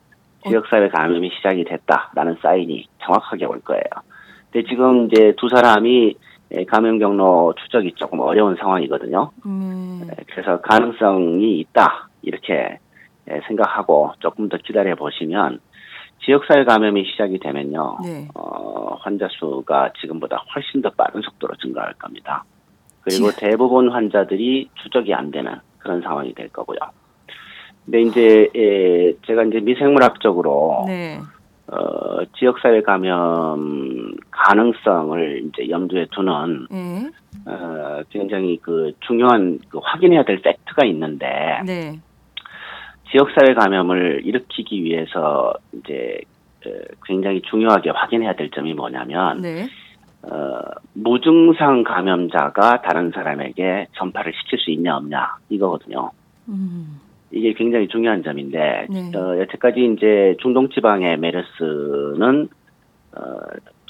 어. 0.45 0.49
지역사회 0.49 0.89
감염이 0.89 1.31
시작이 1.37 1.65
됐다라는 1.65 2.37
사인이 2.43 2.87
정확하게 3.05 3.47
올 3.47 3.61
거예요. 3.61 3.83
근데 4.51 4.69
지금 4.69 5.07
이제 5.07 5.35
두 5.39 5.49
사람이 5.49 6.15
예, 6.57 6.65
감염 6.65 6.99
경로 6.99 7.55
추적이 7.63 7.93
조금 7.97 8.21
어려운 8.21 8.55
상황이거든요. 8.57 9.31
음, 9.47 10.03
예, 10.07 10.23
그래서 10.31 10.61
가능성이 10.61 11.59
있다 11.61 12.09
이렇게 12.23 12.79
예, 13.31 13.41
생각하고 13.49 14.13
조금 14.21 14.49
더 14.49 14.59
기다려 14.59 14.95
보시면 14.95 15.61
지역사회 16.25 16.65
감염이 16.65 17.05
시작이 17.11 17.39
되면요, 17.39 17.99
네. 18.05 18.29
어, 18.35 18.97
환자 19.01 19.29
수가 19.31 19.93
지금보다 20.01 20.43
훨씬 20.55 20.81
더 20.81 20.91
빠른 20.91 21.21
속도로 21.23 21.55
증가할 21.57 21.95
겁니다. 21.95 22.45
그리고 23.03 23.31
지- 23.31 23.37
대부분 23.41 23.91
환자들이 23.91 24.71
추적이 24.83 25.13
안 25.15 25.31
되는 25.31 25.55
그런 25.79 26.01
상황이 26.01 26.33
될 26.35 26.49
거고요. 26.49 26.79
근데 27.85 28.01
이제 28.03 28.49
예, 28.57 29.15
제가 29.27 29.45
이제 29.45 29.61
미생물학적으로 29.61 30.85
네, 30.87 31.19
어, 31.67 32.25
지역사회 32.39 32.83
감염 32.83 34.15
가능성을 34.31 35.45
이제 35.47 35.69
염두에 35.69 36.07
두는 36.13 36.67
네, 36.71 37.11
어, 37.47 38.03
굉장히 38.11 38.59
그 38.63 38.93
중요한 39.01 39.59
그 39.69 39.79
확인해야 39.83 40.25
될 40.25 40.41
팩트가 40.41 40.87
있는데 40.87 41.27
네, 41.67 41.99
지역사회 43.11 43.55
감염을 43.55 44.23
일으키기 44.25 44.83
위해서 44.83 45.53
이제 45.73 46.21
어, 46.67 46.71
굉장히 47.05 47.43
중요하게 47.43 47.91
확인해야 47.91 48.35
될 48.35 48.51
점이 48.51 48.73
뭐냐면 48.73 49.43
네, 49.43 49.67
어, 50.23 50.63
무증상 50.95 51.85
감염자가 51.85 52.81
다른 52.81 53.11
사람에게 53.11 53.89
전파를 53.97 54.33
시킬 54.33 54.59
수 54.59 54.71
있냐 54.71 54.97
없냐 54.97 55.37
이거거든요. 55.51 56.11
음, 56.49 57.01
이게 57.35 57.53
굉장히 57.53 57.89
중요한 57.89 58.23
점인데 58.23 58.87
네. 58.89 59.13
어, 59.17 59.39
여태까지 59.41 59.95
이제 59.97 60.37
중동 60.41 60.69
지방의 60.69 61.19
메르스는 61.19 62.49
어, 63.17 63.21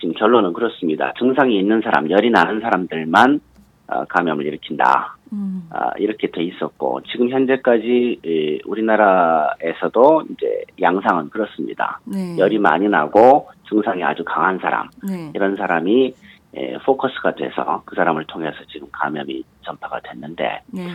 지금 0.00 0.14
결론은 0.14 0.52
그렇습니다. 0.52 1.12
증상이 1.18 1.58
있는 1.58 1.80
사람, 1.82 2.10
열이 2.10 2.30
나는 2.30 2.60
사람들만 2.60 3.40
어, 3.86 4.04
감염을 4.06 4.46
일으킨다. 4.46 5.16
음, 5.32 5.68
아, 5.70 5.90
이렇게 5.98 6.30
돼 6.30 6.42
있었고 6.42 7.02
지금 7.10 7.28
현재까지 7.28 8.20
이, 8.24 8.60
우리나라에서도 8.64 10.24
이제 10.30 10.62
양상은 10.80 11.28
그렇습니다. 11.28 12.00
네, 12.04 12.38
열이 12.38 12.58
많이 12.58 12.88
나고 12.88 13.48
증상이 13.68 14.02
아주 14.04 14.22
강한 14.24 14.58
사람 14.58 14.88
네, 15.06 15.32
이런 15.34 15.56
사람이 15.56 16.14
에, 16.54 16.78
포커스가 16.78 17.34
돼서 17.34 17.82
그 17.84 17.96
사람을 17.96 18.24
통해서 18.26 18.56
지금 18.70 18.86
감염이 18.92 19.42
전파가 19.62 20.00
됐는데 20.00 20.62
네, 20.72 20.86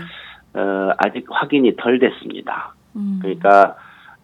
어, 0.53 0.91
아직 0.97 1.25
확인이 1.29 1.75
덜 1.75 1.99
됐습니다. 1.99 2.73
음, 2.95 3.19
그러니까 3.21 3.75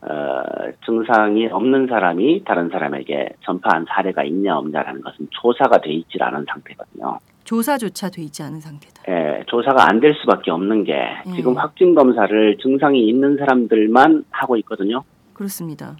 어, 0.01 0.43
증상이 0.85 1.47
없는 1.47 1.87
사람이 1.87 2.43
다른 2.45 2.69
사람에게 2.69 3.29
전파한 3.41 3.85
사례가 3.89 4.23
있냐 4.23 4.57
없냐라는 4.57 5.01
것은 5.01 5.27
조사가 5.31 5.79
돼 5.81 5.91
있질 5.93 6.21
않은 6.23 6.45
상태거든요. 6.47 7.19
조사조차 7.43 8.09
돼 8.09 8.23
있지 8.23 8.41
않은 8.43 8.59
상태다. 8.59 9.03
예, 9.07 9.43
조사가 9.47 9.87
안 9.87 9.99
될 9.99 10.15
수밖에 10.15 10.49
없는 10.51 10.83
게 10.83 10.93
음. 11.27 11.33
지금 11.35 11.55
확진 11.57 11.93
검사를 11.95 12.57
증상이 12.57 13.07
있는 13.07 13.37
사람들만 13.37 14.25
하고 14.31 14.57
있거든요. 14.57 15.03
그렇습니다. 15.33 15.95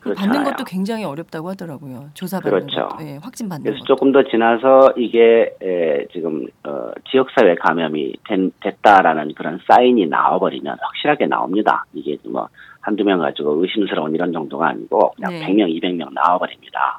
그 0.00 0.04
그렇잖아요. 0.10 0.32
받는 0.32 0.50
것도 0.50 0.64
굉장히 0.64 1.04
어렵다고 1.04 1.50
하더라고요. 1.50 2.08
조사 2.14 2.40
받는 2.40 2.66
그렇죠. 2.66 2.88
것도, 2.88 3.04
예, 3.06 3.18
확진 3.22 3.48
받는 3.50 3.64
그래서 3.64 3.78
것도. 3.80 3.86
조금 3.86 4.12
더 4.12 4.22
지나서 4.24 4.94
이게 4.96 5.54
에, 5.62 6.06
지금 6.12 6.46
어, 6.64 6.90
지역사회 7.10 7.54
감염이 7.56 8.14
된, 8.26 8.50
됐다라는 8.60 9.34
그런 9.34 9.60
사인이 9.68 10.06
나와버리면 10.06 10.78
확실하게 10.80 11.26
나옵니다. 11.26 11.84
이게 11.92 12.16
뭐 12.24 12.48
한두 12.80 13.04
명 13.04 13.20
가지고 13.20 13.62
의심스러운 13.62 14.14
이런 14.14 14.32
정도가 14.32 14.68
아니고 14.68 15.12
그냥 15.16 15.32
네. 15.32 15.46
100명, 15.46 15.68
200명 15.82 16.14
나와버립니다. 16.14 16.98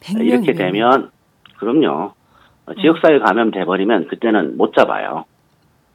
100명 0.00 0.26
이렇게 0.26 0.52
이면. 0.52 0.56
되면 0.56 1.10
그럼요. 1.58 2.12
어, 2.66 2.72
음. 2.72 2.74
지역사회 2.80 3.20
감염 3.20 3.52
돼 3.52 3.64
버리면 3.64 4.08
그때는 4.08 4.56
못 4.56 4.74
잡아요. 4.74 5.24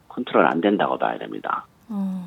컨트롤 0.07 0.45
안 0.45 0.61
된다고 0.61 0.97
봐야 0.97 1.17
됩니다. 1.17 1.65
어, 1.89 2.25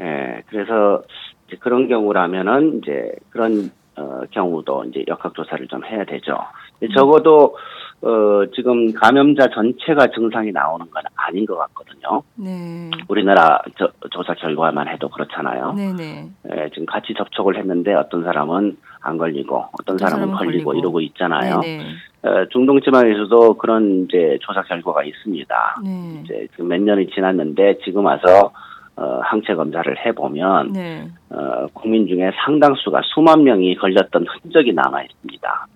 예, 0.00 0.42
그래서 0.48 1.02
이제 1.46 1.56
그런 1.58 1.88
경우라면은 1.88 2.78
이제 2.82 3.12
그런 3.30 3.70
어, 3.98 4.22
경우도 4.30 4.84
이제 4.84 5.04
역학조사를 5.08 5.66
좀 5.68 5.84
해야 5.84 6.04
되죠. 6.04 6.36
근데 6.78 6.92
적어도 6.94 7.56
어, 8.02 8.44
지금 8.54 8.92
감염자 8.92 9.48
전체가 9.48 10.08
증상이 10.08 10.52
나오는 10.52 10.84
건 10.90 11.02
아닌 11.14 11.46
것 11.46 11.56
같거든요. 11.56 12.22
네, 12.34 12.90
우리나라 13.08 13.62
저- 13.78 13.90
조사 14.10 14.34
결과만 14.34 14.86
해도 14.88 15.08
그렇잖아요. 15.08 15.72
네, 15.72 15.92
네, 15.94 16.28
예, 16.52 16.68
지금 16.74 16.84
같이 16.84 17.14
접촉을 17.16 17.56
했는데 17.56 17.94
어떤 17.94 18.22
사람은 18.22 18.76
안 19.00 19.16
걸리고 19.16 19.64
어떤 19.80 19.96
사람은 19.96 20.26
사람은 20.26 20.34
걸리고, 20.36 20.64
걸리고. 20.66 20.74
이러고 20.74 21.00
있잖아요. 21.00 21.60
네, 21.60 21.78
네, 21.78 22.28
어, 22.28 22.46
중동 22.50 22.82
지방에서도 22.82 23.54
그런 23.54 24.04
이제 24.04 24.36
조사 24.42 24.60
결과가 24.62 25.04
있습니다. 25.04 25.76
네, 25.82 26.20
이제 26.22 26.48
그몇 26.56 26.82
년이 26.82 27.08
지났는데 27.14 27.78
지금 27.82 28.04
와서 28.04 28.52
어, 28.96 29.20
항체 29.22 29.54
검사를 29.54 30.06
해보면 30.06 30.72
네. 30.72 31.08
어, 31.30 31.66
국민 31.74 32.06
중에 32.06 32.30
상당수가 32.44 33.02
수만 33.14 33.44
명이 33.44 33.76
걸렸던 33.76 34.26
흔적이 34.26 34.72
남아 34.72 35.02
있습니다. 35.02 35.66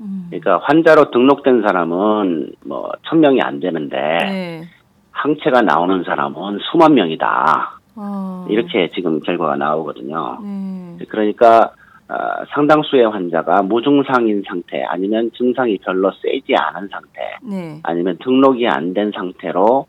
음. 0.00 0.26
그러니까 0.28 0.58
환자로 0.64 1.10
등록된 1.10 1.62
사람은 1.62 2.52
뭐 2.66 2.90
천 3.08 3.20
명이 3.20 3.40
안 3.40 3.60
되는데 3.60 3.96
네. 3.96 4.62
항체가 5.12 5.62
나오는 5.62 6.02
사람은 6.04 6.58
수만 6.70 6.94
명이다. 6.94 7.78
아. 7.94 8.46
이렇게 8.50 8.90
지금 8.94 9.20
결과가 9.20 9.56
나오거든요. 9.56 10.38
네. 10.42 10.98
그러니까 11.08 11.70
어, 12.08 12.14
상당수의 12.54 13.08
환자가 13.10 13.62
무증상인 13.62 14.42
상태 14.46 14.82
아니면 14.84 15.30
증상이 15.36 15.78
별로 15.78 16.12
세지 16.20 16.54
않은 16.56 16.88
상태 16.88 17.20
네. 17.42 17.80
아니면 17.84 18.18
등록이 18.22 18.66
안 18.68 18.92
된 18.92 19.12
상태로 19.14 19.86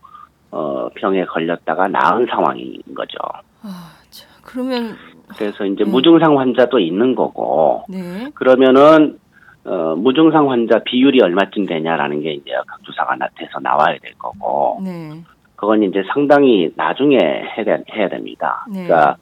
어, 0.51 0.89
병에 0.96 1.25
걸렸다가 1.25 1.88
나은 1.88 2.25
상황인 2.30 2.82
거죠. 2.96 3.18
아, 3.63 3.92
자, 4.10 4.27
그러면 4.44 4.96
그래서 5.38 5.66
이제 5.66 5.84
네. 5.84 5.89
무증상 5.89 6.39
환자도 6.39 6.80
있는 6.80 7.16
거고 7.16 7.84
네. 7.89 8.30
그러면은 8.34 9.20
어, 9.66 9.96
무증상 9.98 10.50
환자 10.50 10.80
비율이 10.86 11.22
얼마쯤 11.22 11.66
되냐라는 11.66 12.22
게 12.22 12.32
이제 12.34 12.51
각 12.66 12.82
조사가 12.84 13.16
나타서 13.18 13.60
나와야 13.62 13.98
될 14.01 14.13
거고 14.18 14.80
네. 14.84 15.22
그건 15.58 15.84
이제 15.84 16.04
상당히 16.13 16.72
나중에 16.75 17.18
해야, 17.18 17.66
돼- 17.66 17.84
해야 17.94 18.08
됩니다. 18.08 18.66
네. 18.72 18.86
그러니까 18.86 19.18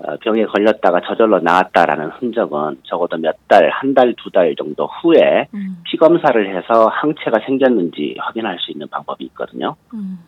어, 0.00 0.16
병에 0.20 0.44
걸렸다가 0.44 1.00
저절로 1.00 1.40
나았다라는 1.40 2.10
흔적은 2.10 2.76
적어도 2.84 3.16
몇 3.16 3.34
달, 3.48 3.68
한 3.70 3.94
달, 3.94 4.14
두 4.16 4.30
달 4.30 4.54
정도 4.54 4.86
후에 4.86 5.48
음. 5.54 5.78
피 5.82 5.96
검사를 5.96 6.56
해서 6.56 6.86
항체가 6.86 7.40
생겼는지 7.44 8.14
확인할 8.20 8.58
수 8.60 8.70
있는 8.70 8.86
방법이 8.86 9.24
있거든요. 9.24 9.74
음. 9.94 10.20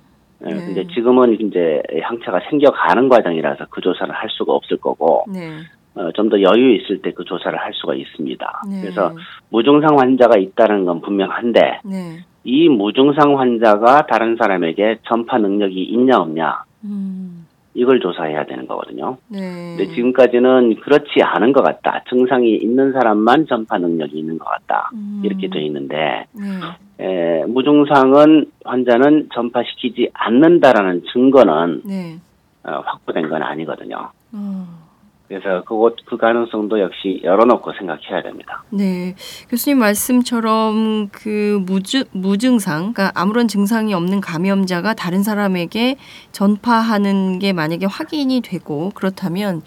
예, 0.47 0.55
네. 0.55 0.67
근데 0.67 0.87
지금은 0.95 1.35
이제 1.41 1.83
항체가 2.03 2.41
생겨가는 2.49 3.09
과정이라서 3.09 3.67
그 3.71 3.81
조사를 3.81 4.13
할 4.15 4.29
수가 4.31 4.53
없을 4.55 4.77
거고 4.79 5.25
네. 5.33 5.59
어, 5.95 6.11
좀 6.13 6.31
더 6.31 6.41
여유 6.41 6.77
있을 6.77 7.03
때 7.03 7.11
그 7.11 7.25
조사를 7.25 7.59
할 7.59 7.73
수가 7.75 7.95
있습니다. 7.95 8.63
네. 8.71 8.81
그래서 8.81 9.13
무증상 9.51 9.99
환자가 9.99 10.39
있다는 10.39 10.85
건 10.85 11.01
분명한데 11.01 11.81
네. 11.85 12.25
이 12.45 12.69
무증상 12.69 13.39
환자가 13.39 14.07
다른 14.07 14.37
사람에게 14.37 15.01
전파 15.07 15.39
능력이 15.39 15.83
있냐 15.83 16.19
없냐 16.19 16.65
음. 16.85 17.47
이걸 17.81 17.99
조사해야 17.99 18.45
되는 18.45 18.67
거거든요. 18.67 19.17
네. 19.29 19.41
근데 19.75 19.95
지금까지는 19.95 20.81
그렇지 20.81 21.23
않은 21.23 21.55
것 21.55 21.63
같다. 21.63 22.05
증상이 22.11 22.57
있는 22.57 22.93
사람만 22.93 23.47
전파 23.47 23.79
능력이 23.79 24.19
있는 24.19 24.39
것 24.39 24.45
같다. 24.45 24.91
음. 24.93 25.23
이렇게 25.25 25.49
돼 25.49 25.63
있는데 25.63 26.27
네. 26.33 26.61
에, 27.03 27.47
무증상은 27.47 28.51
환자는 28.67 29.31
전파시키지 29.33 30.11
않는다라는 30.13 31.05
증거는 31.11 31.81
네. 31.87 32.19
어, 32.65 32.83
확보된 32.85 33.31
건 33.31 33.43
아니거든요. 33.43 34.11
어. 34.33 34.90
그래서 35.31 35.63
그것 35.63 35.95
그 36.07 36.17
가능성도 36.17 36.81
역시 36.81 37.21
열어놓고 37.23 37.73
생각해야 37.75 38.21
됩니다. 38.21 38.65
네. 38.71 39.15
교수님 39.49 39.79
말씀처럼 39.79 41.09
그 41.13 41.63
무증, 41.65 42.03
무증상, 42.11 42.93
그러니까 42.93 43.13
아무런 43.15 43.47
증상이 43.47 43.95
없는 43.95 44.21
감염자가 44.21 44.95
다른 44.95 45.23
사람에게 45.23 45.99
전파하는 46.33 47.39
게 47.39 47.53
만약에 47.53 47.87
확인이 47.87 48.41
되고 48.41 48.91
그렇다면 48.93 49.63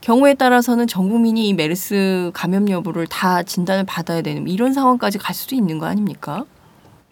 경우에 0.00 0.32
따라서는 0.32 0.86
전 0.86 1.10
국민이 1.10 1.46
이 1.46 1.52
메르스 1.52 2.30
감염 2.32 2.70
여부를 2.70 3.06
다 3.06 3.42
진단을 3.42 3.84
받아야 3.86 4.22
되는 4.22 4.48
이런 4.48 4.72
상황까지 4.72 5.18
갈 5.18 5.34
수도 5.34 5.54
있는 5.54 5.78
거 5.78 5.84
아닙니까? 5.84 6.46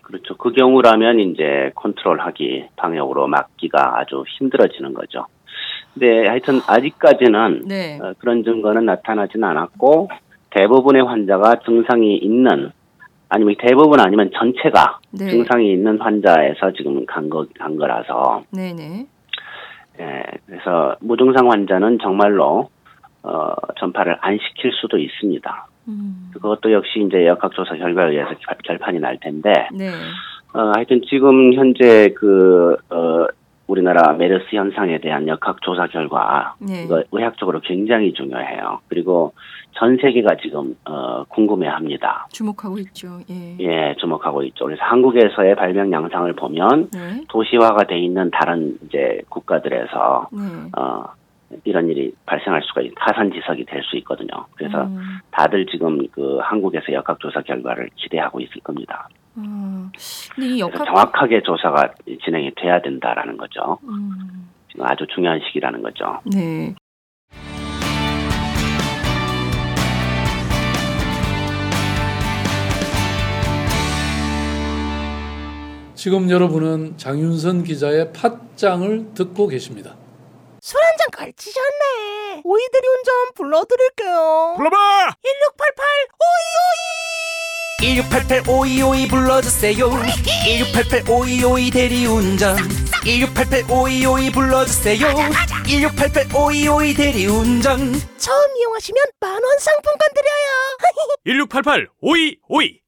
그렇죠. 0.00 0.38
그 0.38 0.52
경우라면 0.52 1.20
이제 1.20 1.70
컨트롤하기 1.74 2.70
방역으로 2.76 3.26
막기가 3.26 3.98
아주 3.98 4.24
힘들어지는 4.38 4.94
거죠. 4.94 5.26
근데 6.00 6.26
하여튼 6.28 6.60
아직까지는 6.66 7.64
네. 7.66 7.98
어, 8.02 8.14
그런 8.18 8.42
증거는 8.42 8.86
나타나지는 8.86 9.46
않았고 9.46 10.08
대부분의 10.48 11.02
환자가 11.04 11.56
증상이 11.66 12.16
있는 12.16 12.70
아니면 13.28 13.54
대부분 13.58 14.00
아니면 14.00 14.30
전체가 14.34 14.98
네. 15.12 15.28
증상이 15.28 15.70
있는 15.72 16.00
환자에서 16.00 16.72
지금 16.72 17.04
간, 17.04 17.28
거, 17.28 17.44
간 17.58 17.76
거라서 17.76 18.42
네네. 18.50 19.06
예, 20.00 20.22
그래서 20.46 20.96
무증상 21.00 21.50
환자는 21.50 21.98
정말로 22.02 22.70
어, 23.22 23.52
전파를 23.78 24.16
안 24.22 24.38
시킬 24.38 24.72
수도 24.72 24.96
있습니다. 24.96 25.66
음. 25.88 26.30
그것도 26.32 26.72
역시 26.72 27.00
이제 27.06 27.26
역학조사 27.26 27.76
결과에 27.76 28.08
의해서 28.12 28.30
결- 28.40 28.56
결판이 28.64 29.00
날 29.00 29.18
텐데 29.20 29.52
네. 29.74 29.90
어, 30.54 30.72
하여튼 30.74 31.02
지금 31.10 31.52
현재 31.52 32.08
그, 32.16 32.74
어, 32.88 33.26
우리나라 33.74 34.12
메르스 34.14 34.46
현상에 34.50 34.98
대한 34.98 35.28
역학조사 35.28 35.86
결과, 35.86 36.54
네. 36.58 36.82
이거 36.82 37.04
의학적으로 37.12 37.60
굉장히 37.60 38.12
중요해요. 38.12 38.80
그리고 38.88 39.32
전 39.72 39.96
세계가 39.96 40.36
지금, 40.42 40.74
어, 40.84 41.22
궁금해 41.28 41.68
합니다. 41.68 42.26
주목하고 42.32 42.78
있죠. 42.80 43.20
예. 43.30 43.56
예, 43.60 43.94
주목하고 44.00 44.42
있죠. 44.44 44.64
그래서 44.64 44.82
한국에서의 44.82 45.54
발병 45.54 45.92
양상을 45.92 46.32
보면 46.32 46.90
네. 46.92 47.24
도시화가 47.28 47.84
돼 47.84 48.00
있는 48.00 48.28
다른 48.32 48.76
이제 48.84 49.20
국가들에서, 49.28 50.28
네. 50.32 50.40
어, 50.76 51.04
이런 51.64 51.88
일이 51.88 52.12
발생할 52.26 52.62
수가 52.62 52.80
있, 52.82 52.92
타산지석이 52.96 53.64
될 53.66 53.82
수 53.84 53.96
있거든요. 53.98 54.46
그래서 54.56 54.82
음. 54.82 55.18
다들 55.30 55.66
지금 55.66 56.06
그 56.12 56.38
한국에서 56.42 56.92
역학조사 56.92 57.42
결과를 57.42 57.88
기대하고 57.96 58.40
있을 58.40 58.60
겁니다. 58.62 59.08
아, 59.36 59.90
근데 60.34 60.48
이 60.48 60.60
역학 60.60 60.84
정확하게 60.86 61.42
조사가 61.42 61.94
진행이 62.24 62.52
돼야 62.56 62.80
된다라는 62.82 63.36
거죠. 63.36 63.78
음. 63.84 64.50
지금 64.70 64.86
아주 64.86 65.06
중요한 65.14 65.40
시기라는 65.46 65.82
거죠. 65.82 66.20
네. 66.32 66.74
지금 75.94 76.30
여러분은 76.30 76.96
장윤선 76.96 77.64
기자의 77.64 78.12
팟짱을 78.12 79.12
듣고 79.14 79.48
계십니다. 79.48 79.96
술 80.62 80.78
한 80.80 80.96
잔 80.98 81.08
걸치셨네. 81.12 82.42
오이들이 82.44 82.82
운전 82.88 83.14
불러드릴게요. 83.34 84.54
불러봐 84.56 84.76
1688 85.22 85.86
오이오이 86.24 87.09
1688 87.80 88.42
5252 88.46 89.08
불러주세요. 89.08 89.90
1688 90.44 91.08
5252 91.08 91.70
대리운전. 91.70 92.56
1688 93.04 93.64
5252 93.70 94.30
불러주세요. 94.32 95.08
1688 95.66 96.26
5252 96.34 96.94
대리운전. 96.94 98.00
처음 98.18 98.56
이용하시면 98.58 99.02
만원 99.20 99.58
상품권 99.58 100.08
드려요. 100.14 100.76
1688 101.24 101.88
5252 102.02 102.80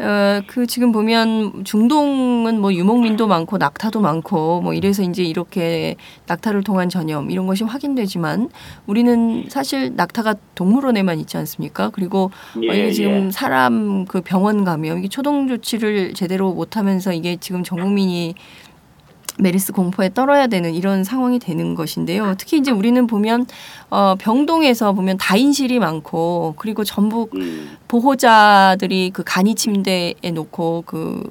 어, 0.00 0.42
그 0.46 0.66
지금 0.66 0.92
보면 0.92 1.64
중동은 1.64 2.60
뭐 2.60 2.72
유목민도 2.72 3.26
많고 3.26 3.56
낙타도 3.56 4.00
많고 4.00 4.60
뭐 4.60 4.74
이래서 4.74 5.02
이제 5.02 5.22
이렇게 5.22 5.96
낙타를 6.26 6.64
통한 6.64 6.88
전염 6.88 7.30
이런 7.30 7.46
것이 7.46 7.64
확인되지만 7.64 8.50
우리는 8.86 9.46
사실 9.48 9.94
낙타가 9.96 10.34
동물원에만 10.54 11.18
있지 11.20 11.36
않습니까? 11.38 11.90
그리고 11.90 12.30
어, 12.56 12.60
이게 12.60 12.92
지금 12.92 13.30
사람 13.30 14.04
그 14.04 14.20
병원 14.20 14.64
감염 14.64 14.98
이게 14.98 15.08
초동 15.08 15.48
조치를 15.48 16.14
제대로 16.14 16.52
못하면서 16.52 17.12
이게 17.12 17.36
지금 17.36 17.62
전 17.62 17.80
국민이 17.80 18.34
메르스 19.38 19.72
공포에 19.72 20.12
떨어야 20.12 20.46
되는 20.46 20.74
이런 20.74 21.04
상황이 21.04 21.38
되는 21.38 21.74
것인데요. 21.74 22.34
특히 22.38 22.58
이제 22.58 22.70
우리는 22.70 23.06
보면 23.06 23.46
어 23.90 24.14
병동에서 24.18 24.92
보면 24.92 25.18
다인실이 25.18 25.78
많고 25.78 26.54
그리고 26.56 26.84
전부 26.84 27.28
음, 27.34 27.76
보호자들이 27.88 29.10
그 29.12 29.22
간이 29.24 29.54
침대에 29.54 30.14
놓고 30.32 30.84
그 30.86 31.22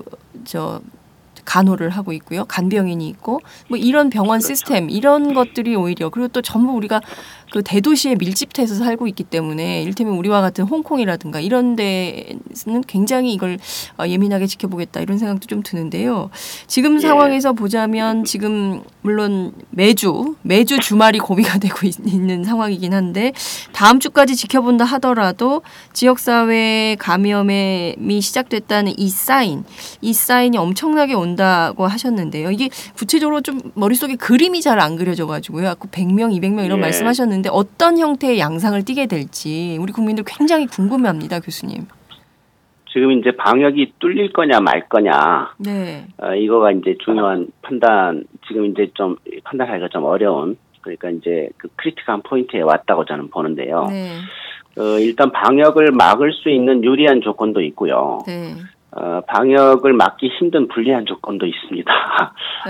저 0.45 0.79
간호를 1.45 1.89
하고 1.91 2.12
있고요. 2.13 2.45
간병인이 2.45 3.08
있고 3.10 3.39
뭐 3.69 3.77
이런 3.77 4.10
병원 4.10 4.39
그렇죠. 4.39 4.47
시스템 4.55 4.89
이런 4.89 5.34
것들이 5.34 5.75
오히려 5.75 6.10
그리고 6.10 6.27
또 6.27 6.41
전부 6.41 6.73
우리가 6.73 7.01
그 7.51 7.62
대도시에 7.63 8.15
밀집해서 8.15 8.75
살고 8.75 9.08
있기 9.08 9.23
때문에 9.23 9.81
이를테면 9.84 10.15
우리와 10.15 10.41
같은 10.41 10.65
홍콩이라든가 10.65 11.39
이런 11.39 11.75
데는 11.75 12.81
굉장히 12.88 13.34
이걸 13.34 13.58
어, 13.99 14.05
예민하게 14.08 14.47
지켜보겠다 14.47 14.99
이런 14.99 15.17
생각도 15.17 15.45
좀 15.47 15.62
드는데요. 15.63 16.29
지금 16.67 16.95
예. 16.95 16.99
상황에서 16.99 17.53
보자면 17.53 18.25
지금 18.25 18.81
물론 19.01 19.53
매주 19.69 20.36
매주 20.41 20.79
주말이 20.79 21.19
고비가 21.19 21.58
되고 21.60 21.86
있- 21.88 21.99
있는 22.05 22.43
상황이긴 22.43 22.93
한데 22.93 23.31
다음 23.71 23.99
주까지 23.99 24.36
지켜본다 24.36 24.84
하더라도 24.86 25.62
지역 25.93 26.19
사회 26.19 26.95
감염이 26.99 28.19
시작됐다는 28.21 28.93
이 28.97 29.10
사인, 29.10 29.63
이 30.01 30.13
사인이 30.13 30.58
엄청나게 30.58 31.13
온 31.13 31.34
다고 31.35 31.85
하셨는데요. 31.87 32.51
이게 32.51 32.69
구체적으로 32.95 33.41
좀 33.41 33.59
머릿속에 33.75 34.15
그림이 34.15 34.61
잘 34.61 34.75
안 34.75 34.97
그려져 34.97 35.25
가지고요. 35.25 35.69
아까 35.69 35.87
100명, 35.87 36.37
200명 36.37 36.65
이런 36.65 36.79
예. 36.79 36.81
말씀하셨는데 36.81 37.49
어떤 37.51 37.97
형태의 37.97 38.39
양상을 38.39 38.83
띠게 38.83 39.07
될지 39.07 39.77
우리 39.79 39.93
국민들 39.93 40.23
굉장히 40.27 40.67
궁금해합니다, 40.67 41.39
교수님. 41.39 41.87
지금 42.91 43.11
이제 43.13 43.31
방역이 43.35 43.93
뚫릴 43.99 44.31
거냐 44.31 44.61
말 44.61 44.87
거냐 44.87 45.53
네. 45.57 46.07
어, 46.17 46.33
이거가 46.33 46.71
이제 46.71 46.95
중요한 47.03 47.47
판단 47.61 48.23
지금 48.47 48.67
이제 48.67 48.89
좀 48.93 49.17
판단하기가 49.43 49.89
좀 49.89 50.05
어려운 50.05 50.57
그러니까 50.79 51.09
이제 51.09 51.49
그 51.57 51.67
critical한 51.75 52.21
포인트에 52.21 52.61
왔다고 52.61 53.03
저는 53.05 53.29
보는데요. 53.29 53.87
네. 53.89 54.11
어, 54.77 54.99
일단 54.99 55.31
방역을 55.31 55.91
막을 55.91 56.31
수 56.33 56.49
있는 56.49 56.83
유리한 56.83 57.21
조건도 57.21 57.61
있고요. 57.61 58.19
네. 58.27 58.53
어, 58.95 59.21
방역을 59.27 59.91
막기 59.93 60.29
힘든 60.39 60.67
불리한 60.69 61.05
조건도 61.05 61.45
있습니다. 61.45 61.91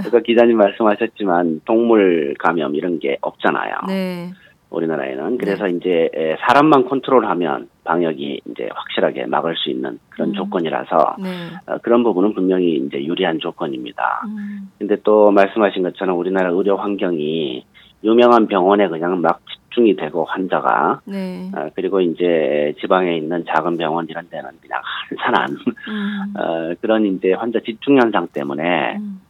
아까 0.06 0.20
기자님 0.20 0.58
말씀하셨지만 0.58 1.62
동물 1.66 2.34
감염 2.40 2.76
이런 2.76 3.00
게 3.00 3.18
없잖아요. 3.22 3.76
네. 3.88 4.32
우리나라에는 4.72 5.38
그래서 5.38 5.68
이제 5.68 6.10
에, 6.14 6.36
사람만 6.48 6.90
컨트롤하면 6.90 7.70
방역이 7.84 8.42
이제 8.50 8.68
확실하게 8.74 9.28
막을 9.28 9.56
수 9.56 9.70
있는 9.70 10.00
그런 10.10 10.30
음. 10.30 10.34
조건이라서 10.34 11.16
네. 11.20 11.30
어, 11.68 11.78
그런 11.84 12.04
부분은 12.04 12.34
분명히 12.34 12.78
이제 12.78 13.04
유리한 13.04 13.40
조건입니다. 13.40 14.24
음. 14.26 14.72
근데 14.80 14.98
또 15.04 15.32
말씀하신 15.32 15.84
것처럼 15.84 16.18
우리나라 16.18 16.50
의료 16.50 16.76
환경이 16.78 17.64
유명한 18.06 18.48
병원에 18.48 18.88
그냥 18.88 19.20
막 19.20 19.42
집중이 19.76 19.96
되고 19.96 20.24
환자가 20.24 21.02
네. 21.06 21.52
어, 21.54 21.70
그리고 21.76 22.00
이제 22.00 22.74
지방에 22.80 23.18
있는 23.18 23.44
작은 23.46 23.78
병원 23.78 24.08
이런 24.08 24.30
데는 24.30 24.50
그냥 24.62 24.82
한산한 25.10 25.58
음. 25.90 26.34
어, 26.38 26.74
그런 26.80 27.06
이제 27.06 27.34
환자 27.34 27.60
집중 27.60 28.00
현상 28.00 28.28
때문에 28.28 28.98
음. 28.98 29.22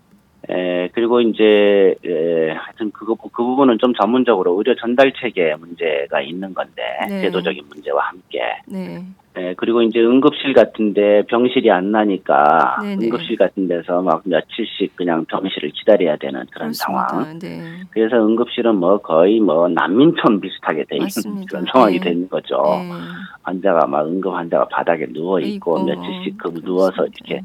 에, 0.50 0.90
그리고 0.94 1.22
이제 1.22 1.96
에, 2.06 2.52
하여튼 2.52 2.92
그거 2.92 3.16
그 3.16 3.30
부분은 3.44 3.80
좀 3.80 3.94
전문적으로 3.96 4.56
의료 4.58 4.76
전달 4.76 5.12
체계 5.14 5.56
문제가 5.56 6.22
있는 6.22 6.54
건데 6.54 6.84
네. 7.10 7.22
제도적인 7.22 7.66
문제와 7.68 8.10
함께 8.10 8.42
네. 8.68 9.04
에, 9.46 9.54
그리고 9.58 9.82
이제 9.82 10.00
응급실 10.00 10.54
같은데 10.54 11.24
병실이 11.28 11.70
안 11.72 11.92
나니까 11.92 12.78
네네. 12.82 13.06
응급실 13.06 13.38
같은 13.38 13.68
데서 13.68 14.02
막 14.02 14.22
며칠씩 14.26 14.96
그냥 14.96 15.26
병실을 15.26 15.72
기다려야 15.72 16.18
되는 16.18 16.46
그런 16.52 16.72
그렇습니다. 16.72 17.08
상황. 17.10 17.40
네. 17.40 17.62
그래서 17.92 18.16
응급실은 18.18 18.76
뭐 18.76 18.98
거의 19.00 19.40
뭐 19.40 19.68
난민촌 19.68 20.42
비슷하게 20.42 20.86
돼 20.90 20.98
있는. 20.98 21.46
그런 21.46 21.66
상황이 21.72 22.00
네. 22.00 22.06
된 22.10 22.30
거죠. 22.30 22.62
네. 22.64 22.90
환자가 23.44 23.88
막 23.88 24.08
응급 24.08 24.34
환자가 24.34 24.68
바닥에 24.70 25.06
누워 25.14 25.40
있고. 25.40 25.84
며칠씩 25.84 26.38
그 26.38 26.50
누워서. 26.62 27.06
이렇게 27.06 27.42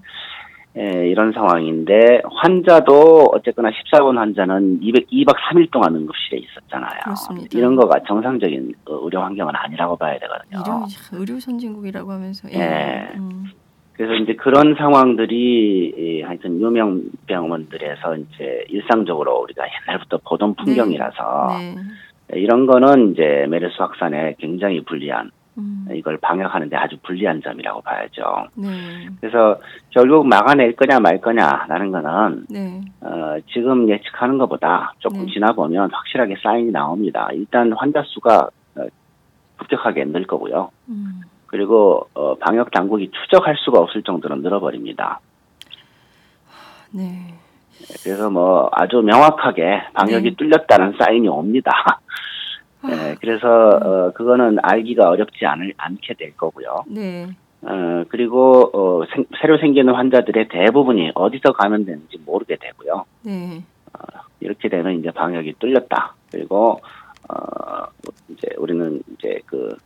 예, 0.76 1.08
이런 1.08 1.32
상황인데 1.32 2.22
환자도 2.32 3.30
어쨌거나 3.32 3.70
14번 3.70 4.16
환자는 4.16 4.78
200, 4.82 5.08
2박 5.10 5.34
3일 5.34 5.70
동안 5.72 5.96
응급실에 5.96 6.38
있었잖아요. 6.38 7.00
그렇습니다. 7.04 7.58
이런 7.58 7.74
거가 7.74 8.00
정상적인 8.06 8.74
어, 8.86 9.00
의료 9.02 9.20
환경은 9.20 9.52
아니라고 9.56 9.96
봐야 9.96 10.16
되거든요. 10.20 10.58
의료 10.58 10.86
의료 11.12 11.40
선진국이라고 11.40 12.12
하면서 12.12 12.48
예. 12.52 12.58
예. 12.60 13.08
음. 13.16 13.46
그래서 13.94 14.14
이제 14.14 14.34
그런 14.34 14.76
상황들이 14.76 15.92
이, 15.98 16.22
하여튼 16.22 16.58
유명 16.60 17.02
병원들에서 17.26 18.16
이제 18.16 18.64
일상적으로 18.68 19.40
우리가 19.42 19.64
옛날부터 19.88 20.20
보던 20.24 20.54
풍경이라서 20.54 21.48
네. 21.58 22.38
이런 22.38 22.66
거는 22.66 23.12
이제 23.12 23.46
메르스 23.50 23.74
확산에 23.78 24.36
굉장히 24.38 24.82
불리한 24.84 25.32
음. 25.58 25.86
이걸 25.92 26.16
방역하는데 26.18 26.76
아주 26.76 26.96
불리한 27.02 27.42
점이라고 27.42 27.80
봐야죠. 27.82 28.46
네. 28.56 28.68
그래서 29.20 29.58
결국 29.90 30.26
막아낼 30.26 30.74
거냐 30.76 31.00
말 31.00 31.20
거냐라는 31.20 31.90
거는 31.90 32.46
네. 32.48 32.80
어, 33.00 33.36
지금 33.52 33.88
예측하는 33.88 34.38
것보다 34.38 34.92
조금 34.98 35.26
네. 35.26 35.32
지나 35.32 35.52
보면 35.52 35.90
확실하게 35.92 36.36
사인이 36.42 36.70
나옵니다. 36.70 37.28
일단 37.32 37.72
환자 37.72 38.02
수가 38.06 38.48
어, 38.76 38.86
급격하게 39.58 40.04
늘 40.04 40.26
거고요. 40.26 40.70
음. 40.88 41.20
그리고 41.46 42.08
어, 42.14 42.36
방역 42.36 42.70
당국이 42.70 43.10
추적할 43.10 43.56
수가 43.58 43.80
없을 43.80 44.02
정도로 44.02 44.36
늘어버립니다. 44.36 45.20
네. 46.92 47.34
그래서 48.04 48.30
뭐 48.30 48.68
아주 48.72 48.98
명확하게 48.98 49.82
방역이 49.94 50.30
네. 50.30 50.36
뚫렸다는 50.36 50.94
사인이 50.98 51.26
옵니다. 51.28 51.72
네, 52.88 53.14
그래서 53.20 53.46
어, 53.48 54.12
그거는 54.12 54.58
알기가 54.62 55.08
어렵지 55.10 55.44
않을, 55.46 55.74
않게 55.76 56.14
될 56.14 56.36
거고요. 56.36 56.84
네. 56.88 57.28
어, 57.62 58.04
그리고 58.08 58.70
어, 58.72 59.04
생- 59.14 59.26
새로 59.40 59.58
생기는 59.58 59.94
환자들의 59.94 60.48
대부분이 60.48 61.12
어디서 61.14 61.52
감염되는지 61.52 62.18
모르게 62.24 62.56
되고요. 62.56 63.04
네. 63.22 63.62
이렇게 64.40 64.68
되면 64.70 64.98
이제 64.98 65.10
방역이 65.10 65.54
뚫렸다. 65.58 66.14
그리고 66.30 66.80
어, 67.28 67.84
이제 68.30 68.48
우리는 68.56 69.02
이제 69.12 69.40
그 69.44 69.76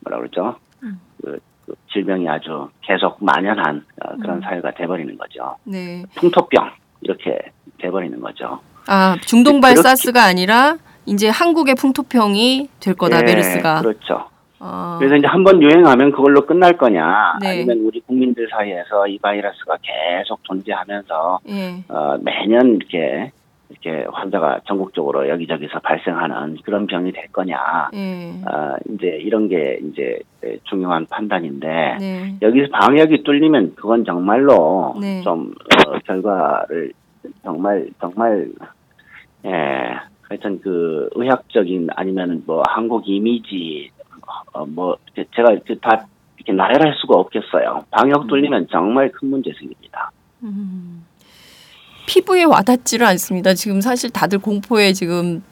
뭐라 0.00 0.18
그러죠? 0.18 0.56
음. 0.82 1.00
그, 1.22 1.38
그 1.66 1.74
질병이 1.92 2.28
아주 2.28 2.68
계속 2.82 3.22
만연한 3.24 3.84
어, 4.04 4.16
그런 4.16 4.38
음. 4.38 4.40
사회가 4.42 4.72
돼버리는 4.72 5.16
거죠. 5.16 5.56
네. 5.64 6.02
풍토병 6.16 6.70
이렇게 7.02 7.38
돼버리는 7.78 8.18
거죠. 8.20 8.58
아, 8.88 9.16
중동발 9.24 9.76
사스가 9.76 10.24
아니라 10.24 10.76
이제 11.10 11.28
한국의 11.28 11.74
풍토병이 11.74 12.68
될 12.78 12.94
거다 12.94 13.18
예, 13.20 13.22
메르스가. 13.24 13.82
그렇죠. 13.82 14.24
어. 14.60 14.96
그래서 14.98 15.16
이제 15.16 15.26
한 15.26 15.42
번 15.42 15.60
유행하면 15.60 16.12
그걸로 16.12 16.46
끝날 16.46 16.76
거냐, 16.76 17.38
네. 17.40 17.48
아니면 17.48 17.78
우리 17.80 18.00
국민들 18.00 18.46
사이에서 18.50 19.08
이 19.08 19.18
바이러스가 19.18 19.76
계속 19.82 20.44
존재하면서 20.44 21.40
예. 21.48 21.82
어, 21.88 22.16
매년 22.22 22.76
이렇게 22.76 23.32
이렇게 23.70 24.04
환자가 24.12 24.60
전국적으로 24.66 25.28
여기저기서 25.28 25.78
발생하는 25.80 26.58
그런 26.64 26.86
병이 26.86 27.10
될 27.12 27.26
거냐, 27.32 27.88
예. 27.94 28.32
어, 28.46 28.76
이제 28.92 29.06
이런 29.20 29.48
게 29.48 29.78
이제 29.82 30.20
중요한 30.64 31.06
판단인데 31.10 31.96
네. 31.98 32.36
여기서 32.42 32.68
방역이 32.72 33.22
뚫리면 33.24 33.74
그건 33.76 34.04
정말로 34.04 34.94
네. 35.00 35.22
좀 35.22 35.54
어, 35.88 35.98
결과를 36.06 36.92
정말 37.42 37.88
정말 38.00 38.48
예 39.46 39.50
하여튼 40.30 40.60
그 40.60 41.10
의학적인 41.16 41.88
아니면 41.96 42.44
뭐 42.46 42.62
한국 42.68 43.06
이미지 43.08 43.90
어, 44.52 44.64
뭐 44.64 44.96
제가 45.16 45.52
이렇게 45.52 45.74
다 45.82 46.06
이렇게 46.36 46.52
나열할 46.52 46.94
수가 47.00 47.16
없겠어요. 47.16 47.84
방역 47.90 48.28
뚫리면 48.28 48.68
정말 48.70 49.10
큰 49.10 49.28
문제 49.28 49.50
생깁니다. 49.58 50.12
음. 50.44 51.04
피부에 52.06 52.44
와닿지를 52.44 53.06
않습니다. 53.08 53.54
지금 53.54 53.80
사실 53.80 54.10
다들 54.10 54.38
공포에 54.38 54.92
지금 54.92 55.42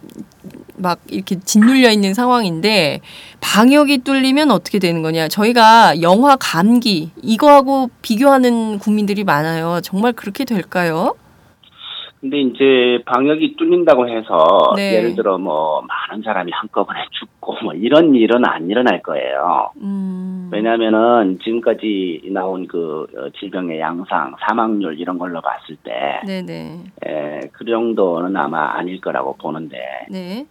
막 0.77 1.01
이렇게 1.09 1.41
짓눌려 1.41 1.91
있는 1.91 2.15
상황인데 2.15 3.01
방역이 3.41 3.99
뚫리면 3.99 4.53
어떻게 4.53 4.79
되는 4.79 5.03
거냐? 5.03 5.27
저희가 5.27 6.01
영화 6.03 6.37
감기 6.37 7.11
이거하고 7.21 7.91
비교하는 8.01 8.79
국민들이 8.79 9.25
많아요. 9.25 9.81
정말 9.83 10.13
그렇게 10.13 10.45
될까요? 10.45 11.15
근데 12.21 12.41
이제 12.41 13.03
방역이 13.07 13.57
뚫린다고 13.57 14.09
해서 14.09 14.75
네. 14.77 14.97
예를 14.97 15.15
들어 15.15 15.39
뭐 15.39 15.83
많은 15.83 16.23
사람이 16.23 16.51
한꺼번에 16.53 17.01
죽고 17.13 17.57
뭐 17.63 17.75
이런 17.75 18.15
일은 18.15 18.45
안 18.45 18.69
일어날 18.69 19.03
거예요. 19.03 19.71
음. 19.81 20.51
왜냐하면은 20.53 21.39
지금까지 21.45 22.23
나온 22.33 22.67
그 22.67 23.07
어, 23.17 23.31
질병의 23.39 23.79
양상, 23.79 24.35
사망률 24.41 24.99
이런 24.99 25.19
걸로 25.19 25.41
봤을 25.41 25.77
때, 25.85 26.21
네네. 26.27 26.85
에, 27.07 27.41
그 27.53 27.65
정도는 27.65 28.37
아마 28.37 28.77
아닐 28.77 29.01
거라고 29.01 29.37
보는데, 29.37 29.79
네. 30.11 30.47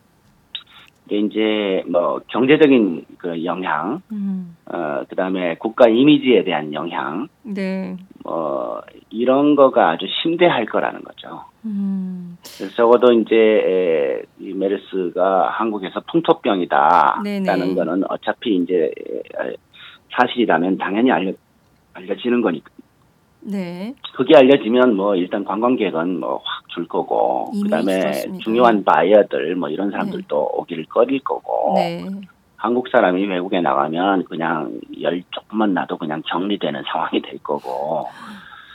이제 1.15 1.83
뭐 1.87 2.19
경제적인 2.27 3.05
그 3.17 3.45
영향, 3.45 4.01
음. 4.11 4.57
어, 4.65 5.03
그 5.07 5.15
다음에 5.15 5.55
국가 5.55 5.87
이미지에 5.87 6.43
대한 6.43 6.73
영향, 6.73 7.27
네. 7.43 7.95
뭐 8.23 8.81
이런 9.09 9.55
거가 9.55 9.91
아주 9.91 10.05
심대할 10.21 10.65
거라는 10.65 11.01
거죠. 11.03 11.45
음. 11.65 12.37
그래서 12.57 12.75
적어도 12.75 13.13
이제 13.13 13.35
에, 13.35 14.21
이 14.39 14.53
메르스가 14.53 15.49
한국에서 15.51 16.01
풍토병이다라는. 16.11 17.75
거는 17.75 18.03
어차피 18.09 18.57
이제 18.57 18.91
에, 19.39 19.55
사실이라면 20.11 20.77
당연히 20.77 21.11
알려 21.11 21.31
알려지는 21.93 22.41
거니까. 22.41 22.69
네. 23.47 23.95
그게 24.15 24.35
알려지면 24.35 24.95
뭐 24.95 25.15
일단 25.15 25.43
관광객은 25.45 26.19
뭐 26.19 26.41
확 26.43 26.57
줄 26.77 26.87
거고 26.87 27.51
그다음에 27.63 27.99
줄었습니다. 27.99 28.43
중요한 28.43 28.83
바이어들 28.83 29.55
뭐 29.55 29.67
이런 29.69 29.89
사람들도 29.89 30.51
오기를 30.53 30.85
꺼릴 30.85 31.19
거고 31.23 31.73
네. 31.75 32.05
한국 32.55 32.87
사람이 32.89 33.25
외국에 33.25 33.61
나가면 33.61 34.25
그냥 34.25 34.79
열 35.01 35.23
조금만 35.31 35.73
나도 35.73 35.97
그냥 35.97 36.21
정리되는 36.27 36.83
상황이 36.91 37.19
될 37.21 37.39
거고 37.39 38.07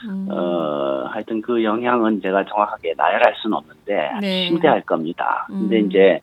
음. 0.05 0.27
어 0.29 1.05
하여튼 1.11 1.41
그 1.41 1.63
영향은 1.63 2.21
제가 2.21 2.43
정확하게 2.45 2.95
나열할 2.97 3.35
수는 3.41 3.57
없는데 3.57 4.11
네. 4.19 4.47
심대할 4.47 4.81
겁니다. 4.81 5.45
근데 5.47 5.79
음. 5.79 5.85
이제 5.87 6.19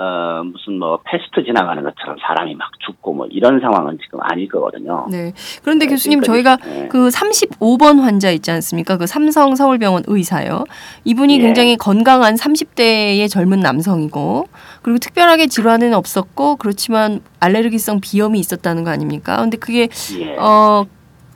어 0.00 0.44
무슨 0.44 0.78
뭐 0.78 1.00
패스트 1.04 1.44
지나가는 1.44 1.82
것처럼 1.82 2.16
사람이 2.24 2.54
막 2.54 2.68
죽고 2.86 3.14
뭐 3.14 3.26
이런 3.30 3.58
상황은 3.60 3.98
지금 4.00 4.20
아닐 4.22 4.48
거거든요. 4.48 5.06
네. 5.10 5.32
그런데 5.64 5.86
네, 5.86 5.90
교수님 5.90 6.20
지금까지- 6.20 6.26
저희가 6.26 6.56
네. 6.64 6.88
그 6.88 7.08
35번 7.08 8.00
환자 8.00 8.30
있지 8.30 8.50
않습니까? 8.52 8.96
그 8.96 9.08
삼성 9.08 9.56
서울병원 9.56 10.04
의사요. 10.06 10.62
이분이 11.04 11.38
예. 11.38 11.42
굉장히 11.42 11.76
건강한 11.76 12.36
30대의 12.36 13.28
젊은 13.28 13.58
남성이고 13.58 14.46
그리고 14.82 14.98
특별하게 14.98 15.48
질환은 15.48 15.92
없었고 15.94 16.56
그렇지만 16.56 17.20
알레르기성 17.40 18.00
비염이 18.00 18.38
있었다는 18.38 18.84
거 18.84 18.90
아닙니까? 18.90 19.36
근데 19.38 19.56
그게 19.56 19.88
예. 20.20 20.36
어 20.38 20.84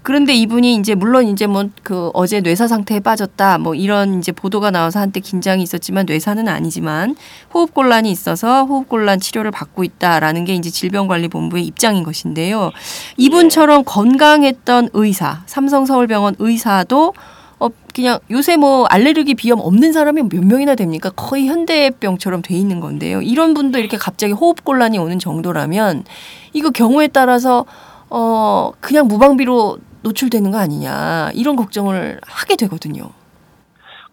그런데 0.03 0.35
이분이 0.35 0.75
이제 0.77 0.95
물론 0.95 1.29
이제 1.29 1.47
뭐 1.47 1.63
그 1.83 2.11
어제 2.15 2.41
뇌사 2.41 2.69
상태에 2.69 3.01
빠졌다 3.01 3.59
뭐 3.59 3.75
이런 3.75 4.19
이제 4.19 4.33
보도가 4.33 4.71
나와서 4.71 5.01
한때 5.01 5.21
긴장이 5.21 5.63
있었지만 5.63 6.07
뇌사는 6.07 6.49
아니지만 6.49 7.17
호흡 7.53 7.75
곤란이 7.75 8.11
있어서 8.11 8.65
호흡 8.65 8.89
곤란 8.89 9.21
치료를 9.21 9.51
받고 9.51 9.85
있다라는 9.85 10.45
게 10.45 10.55
이제 10.55 10.71
질병관리본부의 10.71 11.65
입장인 11.65 12.03
것인데요. 12.03 12.71
이분처럼 13.17 13.85
건강했던 13.85 14.91
의사, 14.93 15.43
삼성 15.47 15.87
서울병원 15.87 16.37
의사도 16.39 17.15
어 17.59 17.69
그냥 17.95 18.19
요새 18.31 18.57
뭐 18.57 18.87
알레르기 18.87 19.35
비염 19.35 19.61
없는 19.61 19.93
사람이 19.93 20.23
몇 20.31 20.45
명이나 20.45 20.75
됩니까? 20.75 21.11
거의 21.15 21.47
현대병처럼 21.47 22.43
돼 22.43 22.55
있는 22.57 22.81
건데요. 22.81 23.23
이런 23.23 23.55
분도 23.55 23.79
이렇게 23.79 23.97
갑자기 23.97 24.33
호흡 24.33 24.65
곤란이 24.65 24.99
오는 24.99 25.19
정도라면 25.19 26.05
이거 26.53 26.71
경우에 26.71 27.09
따라서 27.09 27.65
어 28.09 28.73
그냥 28.81 29.09
무방비로 29.09 29.79
노출되는 30.03 30.51
거 30.51 30.59
아니냐 30.59 31.31
이런 31.35 31.57
걱정을 31.57 32.21
하게 32.27 32.57
되거든요. 32.57 33.11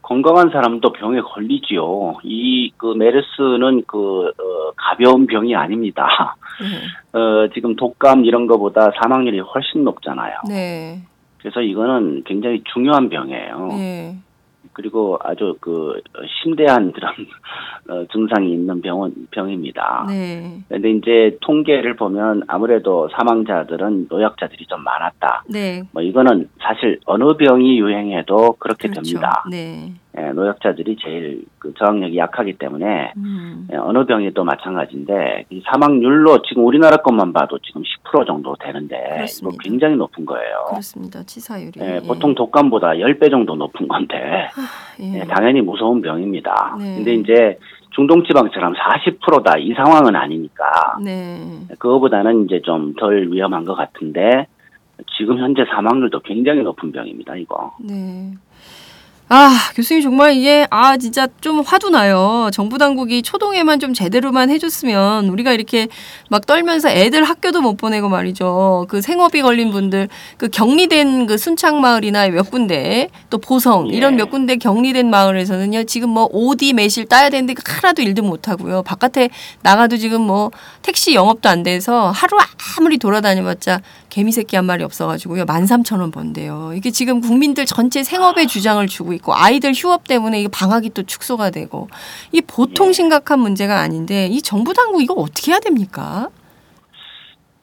건강한 0.01 0.49
사람도 0.49 0.91
병에 0.93 1.21
걸리지요. 1.21 2.15
이 2.23 2.71
그 2.77 2.93
메르스는 2.93 3.83
그 3.87 4.27
어, 4.27 4.71
가벼운 4.77 5.27
병이 5.27 5.53
아닙니다. 5.55 6.35
네. 6.61 7.19
어, 7.19 7.49
지금 7.53 7.75
독감 7.75 8.23
이런 8.25 8.47
거보다 8.47 8.91
사망률이 9.01 9.39
훨씬 9.41 9.83
높잖아요. 9.83 10.33
네. 10.47 11.01
그래서 11.39 11.61
이거는 11.61 12.23
굉장히 12.25 12.63
중요한 12.73 13.09
병이에요. 13.09 13.67
네. 13.71 14.15
그리고 14.79 15.19
아주 15.21 15.57
그 15.59 16.01
심대한 16.41 16.93
그런 16.93 17.11
어, 17.89 18.05
증상이 18.13 18.53
있는 18.53 18.81
병원 18.81 19.13
병입니다. 19.29 20.05
네. 20.07 20.61
근데 20.69 20.91
이제 20.91 21.37
통계를 21.41 21.97
보면 21.97 22.43
아무래도 22.47 23.09
사망자들은 23.09 24.07
노약자들이 24.09 24.67
좀 24.67 24.81
많았다. 24.81 25.43
네. 25.49 25.83
뭐 25.91 26.01
이거는 26.01 26.47
사실 26.61 26.97
어느 27.05 27.35
병이 27.35 27.77
유행해도 27.77 28.53
그렇게 28.53 28.87
그렇죠. 28.87 29.01
됩니다. 29.01 29.43
네. 29.51 29.91
예, 30.19 30.31
노약자들이 30.31 30.97
제일 31.01 31.43
그 31.59 31.73
저항력이 31.77 32.17
약하기 32.17 32.53
때문에 32.53 33.13
음. 33.17 33.67
예, 33.71 33.77
어느 33.77 34.05
병이 34.05 34.33
또 34.33 34.43
마찬가지인데 34.43 35.45
이 35.49 35.61
사망률로 35.65 36.41
지금 36.43 36.65
우리나라 36.65 36.97
것만 36.97 37.31
봐도 37.33 37.57
지금 37.59 37.83
10% 38.11 38.25
정도 38.27 38.55
되는데 38.59 38.95
이거 38.97 39.15
그렇습니다. 39.15 39.63
굉장히 39.63 39.95
높은 39.95 40.25
거예요. 40.25 40.65
그렇습니다. 40.69 41.23
치사율이. 41.23 41.79
예, 41.81 42.01
보통 42.05 42.35
독감보다 42.35 42.91
10배 42.93 43.29
정도 43.29 43.55
높은 43.55 43.87
건데 43.87 44.49
예. 44.99 45.19
예, 45.19 45.23
당연히 45.25 45.61
무서운 45.61 46.01
병입니다. 46.01 46.75
네. 46.79 46.95
근데 46.95 47.13
이제 47.15 47.59
중동지방처럼 47.91 48.73
40%다 48.73 49.57
이 49.57 49.73
상황은 49.73 50.15
아니니까 50.15 50.97
네. 51.03 51.39
그거보다는 51.79 52.45
이제 52.45 52.61
좀 52.63 52.93
덜 52.97 53.31
위험한 53.31 53.65
것 53.65 53.75
같은데 53.75 54.47
지금 55.17 55.37
현재 55.39 55.63
사망률도 55.65 56.19
굉장히 56.21 56.61
높은 56.61 56.91
병입니다. 56.91 57.35
이거. 57.37 57.73
네. 57.79 58.33
아, 59.31 59.59
교수님 59.75 60.01
정말 60.01 60.33
이게 60.33 60.65
아 60.71 60.97
진짜 60.97 61.27
좀 61.39 61.59
화도 61.59 61.91
나요. 61.91 62.49
정부 62.51 62.79
당국이 62.79 63.21
초동에만 63.21 63.79
좀 63.79 63.93
제대로만 63.93 64.49
해줬으면 64.49 65.29
우리가 65.29 65.53
이렇게 65.53 65.87
막 66.31 66.47
떨면서 66.47 66.89
애들 66.89 67.23
학교도 67.23 67.61
못 67.61 67.77
보내고 67.77 68.09
말이죠. 68.09 68.87
그 68.89 69.01
생업이 69.01 69.43
걸린 69.43 69.69
분들 69.69 70.09
그 70.37 70.49
격리된 70.49 71.27
그 71.27 71.37
순창 71.37 71.79
마을이나 71.79 72.27
몇 72.29 72.49
군데 72.49 73.09
또 73.29 73.37
보성 73.37 73.93
예. 73.93 73.97
이런 73.97 74.15
몇 74.15 74.31
군데 74.31 74.55
격리된 74.55 75.11
마을에서는요 75.11 75.83
지금 75.83 76.09
뭐 76.09 76.27
오디 76.31 76.73
매실 76.73 77.05
따야 77.05 77.29
되는데 77.29 77.53
그 77.53 77.61
하나도 77.63 78.01
일도 78.01 78.23
못 78.23 78.47
하고요. 78.47 78.81
바깥에 78.81 79.29
나가도 79.61 79.97
지금 79.97 80.21
뭐 80.21 80.49
택시 80.81 81.13
영업도 81.13 81.49
안 81.49 81.61
돼서 81.61 82.09
하루 82.09 82.39
아무리 82.79 82.97
돌아다녀봤자 82.97 83.81
개미 84.09 84.31
새끼 84.31 84.55
한 84.55 84.65
마리 84.65 84.83
없어가지고요. 84.83 85.45
만 85.45 85.65
삼천 85.65 85.99
원 85.99 86.11
번대요. 86.11 86.71
이게 86.75 86.91
지금 86.91 87.21
국민들 87.21 87.65
전체 87.65 88.03
생업에 88.03 88.47
주장을 88.47 88.85
주고 88.87 89.13
있고 89.13 89.33
아이들 89.33 89.73
휴업 89.73 90.07
때문에 90.07 90.39
이게 90.39 90.49
방학이 90.51 90.89
또 90.91 91.03
축소가 91.03 91.51
되고 91.51 91.87
이게 92.31 92.45
보통 92.45 92.89
예. 92.89 92.93
심각한 92.93 93.39
문제가 93.39 93.79
아닌데 93.79 94.27
이 94.27 94.41
정부 94.41 94.73
당국 94.73 95.01
이거 95.01 95.13
어떻게 95.13 95.51
해야 95.51 95.59
됩니까? 95.59 96.29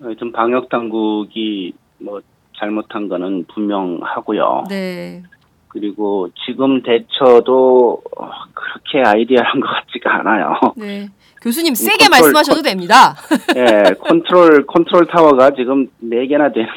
어, 0.01 0.15
좀 0.19 0.33
방역 0.33 0.69
당국이 0.69 1.73
뭐 1.99 2.21
잘못한 2.59 3.09
거는 3.09 3.47
분명하고요. 3.53 4.65
네. 4.69 5.23
그리고 5.69 6.31
지금 6.47 6.83
대처도 6.83 8.03
어, 8.17 8.31
그렇게 8.55 9.07
ideal한 9.07 9.61
것 9.61 9.67
같지가 9.67 10.21
않아요. 10.21 10.55
네. 10.77 11.09
교수님 11.47 11.75
세게 11.77 12.07
컨트롤- 12.07 12.11
말씀하셔도 12.11 12.63
됩니다. 12.63 13.15
예, 13.57 13.95
컨트롤 14.01 14.67
컨트롤 14.67 15.07
타워가 15.07 15.51
지금 15.53 15.87
네 16.01 16.27
개나 16.27 16.51
되는데 16.51 16.75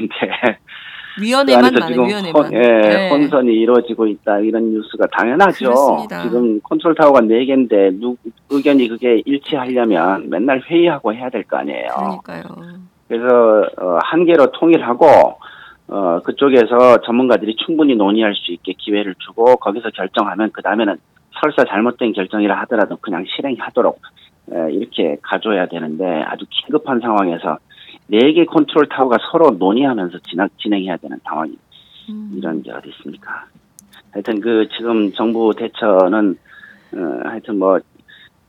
그 1.17 1.23
위원회만 1.23 1.65
안에서 1.65 1.79
많아요. 1.79 2.01
위원회만. 2.07 2.43
혼, 2.45 2.53
예, 2.53 2.59
네. 2.59 3.09
혼선이 3.09 3.51
이루어지고 3.51 4.05
있다 4.05 4.39
이런 4.41 4.71
뉴스가 4.71 5.07
당연하죠. 5.11 5.65
그렇습니다. 5.65 6.21
지금 6.21 6.61
컨트롤 6.61 6.93
타워가 6.93 7.21
네 7.21 7.43
개인데 7.45 7.89
누, 7.93 8.15
의견이 8.51 8.87
그게 8.87 9.23
일치하려면 9.25 10.29
맨날 10.29 10.61
회의하고 10.61 11.13
해야 11.15 11.29
될 11.31 11.43
거 11.45 11.57
아니에요. 11.57 11.87
그러니까요. 11.95 12.43
그래서 13.07 13.65
어, 13.81 13.97
한 14.03 14.23
개로 14.25 14.51
통일하고 14.51 15.07
어, 15.87 16.19
그쪽에서 16.23 17.01
전문가들이 17.01 17.55
충분히 17.65 17.95
논의할 17.95 18.35
수 18.35 18.51
있게 18.51 18.73
기회를 18.77 19.15
주고 19.17 19.55
거기서 19.55 19.89
결정하면 19.89 20.51
그 20.53 20.61
다음에는 20.61 20.95
설사 21.41 21.63
잘못된 21.65 22.13
결정이라 22.13 22.59
하더라도 22.61 22.97
그냥 22.97 23.25
실행하도록 23.35 23.95
에, 23.95 23.99
이렇게 24.71 25.17
가져야 25.21 25.67
되는데 25.67 26.05
아주 26.25 26.45
긴급한 26.49 26.99
상황에서 26.99 27.57
네 28.07 28.33
개 28.33 28.45
컨트롤 28.45 28.87
타워가 28.89 29.17
서로 29.31 29.51
논의하면서 29.51 30.17
진행, 30.29 30.47
진행 30.61 30.83
해야 30.83 30.97
되는 30.97 31.17
상황이 31.23 31.55
음. 32.09 32.33
이런 32.37 32.63
게 32.63 32.71
어디 32.71 32.89
있습니까? 32.89 33.45
하여튼 34.11 34.41
그 34.41 34.67
지금 34.75 35.11
정부 35.13 35.53
대처는 35.55 36.37
어, 36.95 37.19
하여튼 37.25 37.59
뭐 37.59 37.79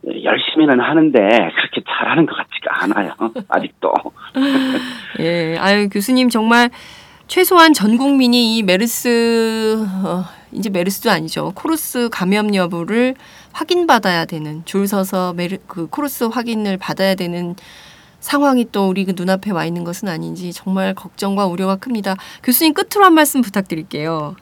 열심히는 0.07 0.81
하는데 0.81 1.19
그렇게 1.19 1.83
잘하는 1.87 2.25
것 2.25 2.35
같지가 2.37 2.85
않아요. 2.85 3.13
아직도. 3.49 3.93
예, 5.21 5.57
아유 5.59 5.91
교수님 5.91 6.31
정말 6.31 6.71
최소한 7.27 7.75
전 7.75 7.99
국민이 7.99 8.57
이 8.57 8.63
메르스 8.63 9.77
어, 10.05 10.25
이제 10.53 10.71
메르스도 10.71 11.11
아니죠 11.11 11.53
코로스 11.55 12.09
감염 12.11 12.55
여부를 12.55 13.15
확인받아야 13.53 14.25
되는 14.25 14.65
줄 14.65 14.87
서서 14.87 15.35
메르 15.35 15.57
그 15.67 15.87
코로스 15.89 16.25
확인을 16.25 16.77
받아야 16.79 17.15
되는 17.15 17.55
상황이 18.21 18.67
또 18.71 18.89
우리 18.89 19.05
그 19.05 19.15
눈앞에 19.17 19.51
와 19.51 19.65
있는 19.65 19.83
것은 19.83 20.09
아닌지 20.09 20.53
정말 20.53 20.95
걱정과 20.95 21.47
우려가 21.47 21.77
큽니다. 21.77 22.15
교수님 22.45 22.75
끝으로 22.75 23.07
한 23.07 23.15
말씀 23.15 23.41
부탁드릴게요. 23.41 24.37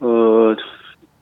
어, 0.00 0.54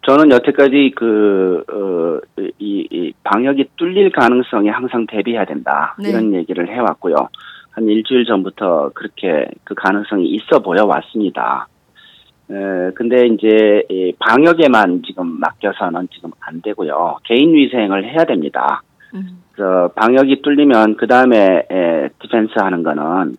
저는 0.07 0.33
여태까지 0.33 0.93
그, 0.97 1.65
어, 1.73 2.43
이, 2.59 2.87
이 2.91 3.13
방역이 3.23 3.71
뚫릴 3.77 4.11
가능성에 4.11 4.69
항상 4.69 5.07
대비해야 5.07 5.45
된다. 5.45 5.97
네. 5.99 6.11
이런 6.11 6.35
얘기를 6.35 6.69
해왔고요. 6.69 7.15
한 7.71 7.89
일주일 7.89 8.25
전부터 8.27 8.91
그렇게 8.95 9.49
그 9.65 9.75
가능성이 9.75 10.29
있어 10.29 10.61
보여 10.61 10.85
왔습니다. 10.85 11.69
에, 12.51 12.91
근데 12.95 13.27
이제 13.27 13.83
이 13.89 14.13
방역에만 14.19 15.03
지금 15.07 15.41
맡겨서는 15.41 16.09
지금 16.13 16.31
안 16.41 16.61
되고요. 16.61 17.19
개인 17.25 17.55
위생을 17.55 18.05
해야 18.05 18.25
됩니다. 18.25 18.83
음, 19.15 19.43
그 19.53 19.89
방역이 19.95 20.43
뚫리면 20.43 20.97
그 20.97 21.07
다음에 21.07 21.67
디펜스 22.21 22.53
하는 22.57 22.83
거는 22.83 23.37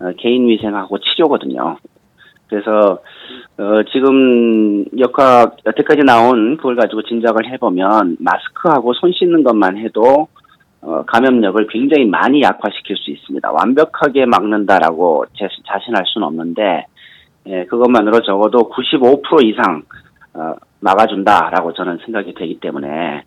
어, 0.00 0.12
개인 0.18 0.48
위생하고 0.48 0.98
치료거든요. 0.98 1.76
그래서 2.48 3.00
어, 3.58 3.82
지금 3.92 4.84
역학 4.98 5.56
여태까지 5.66 6.04
나온 6.04 6.56
그걸 6.56 6.76
가지고 6.76 7.02
진작을 7.02 7.50
해보면 7.52 8.18
마스크하고 8.20 8.92
손 8.94 9.12
씻는 9.12 9.42
것만 9.42 9.78
해도 9.78 10.28
어, 10.82 11.02
감염력을 11.06 11.66
굉장히 11.68 12.06
많이 12.06 12.42
약화시킬 12.42 12.96
수 12.96 13.10
있습니다. 13.10 13.50
완벽하게 13.50 14.26
막는다라고 14.26 15.24
제, 15.34 15.48
자신할 15.66 16.04
수는 16.06 16.26
없는데 16.28 16.86
예, 17.48 17.64
그것만으로 17.66 18.22
적어도 18.22 18.70
95% 18.70 19.44
이상 19.44 19.82
어, 20.34 20.54
막아준다라고 20.80 21.72
저는 21.72 21.98
생각이 22.04 22.34
되기 22.34 22.58
때문에 22.60 23.24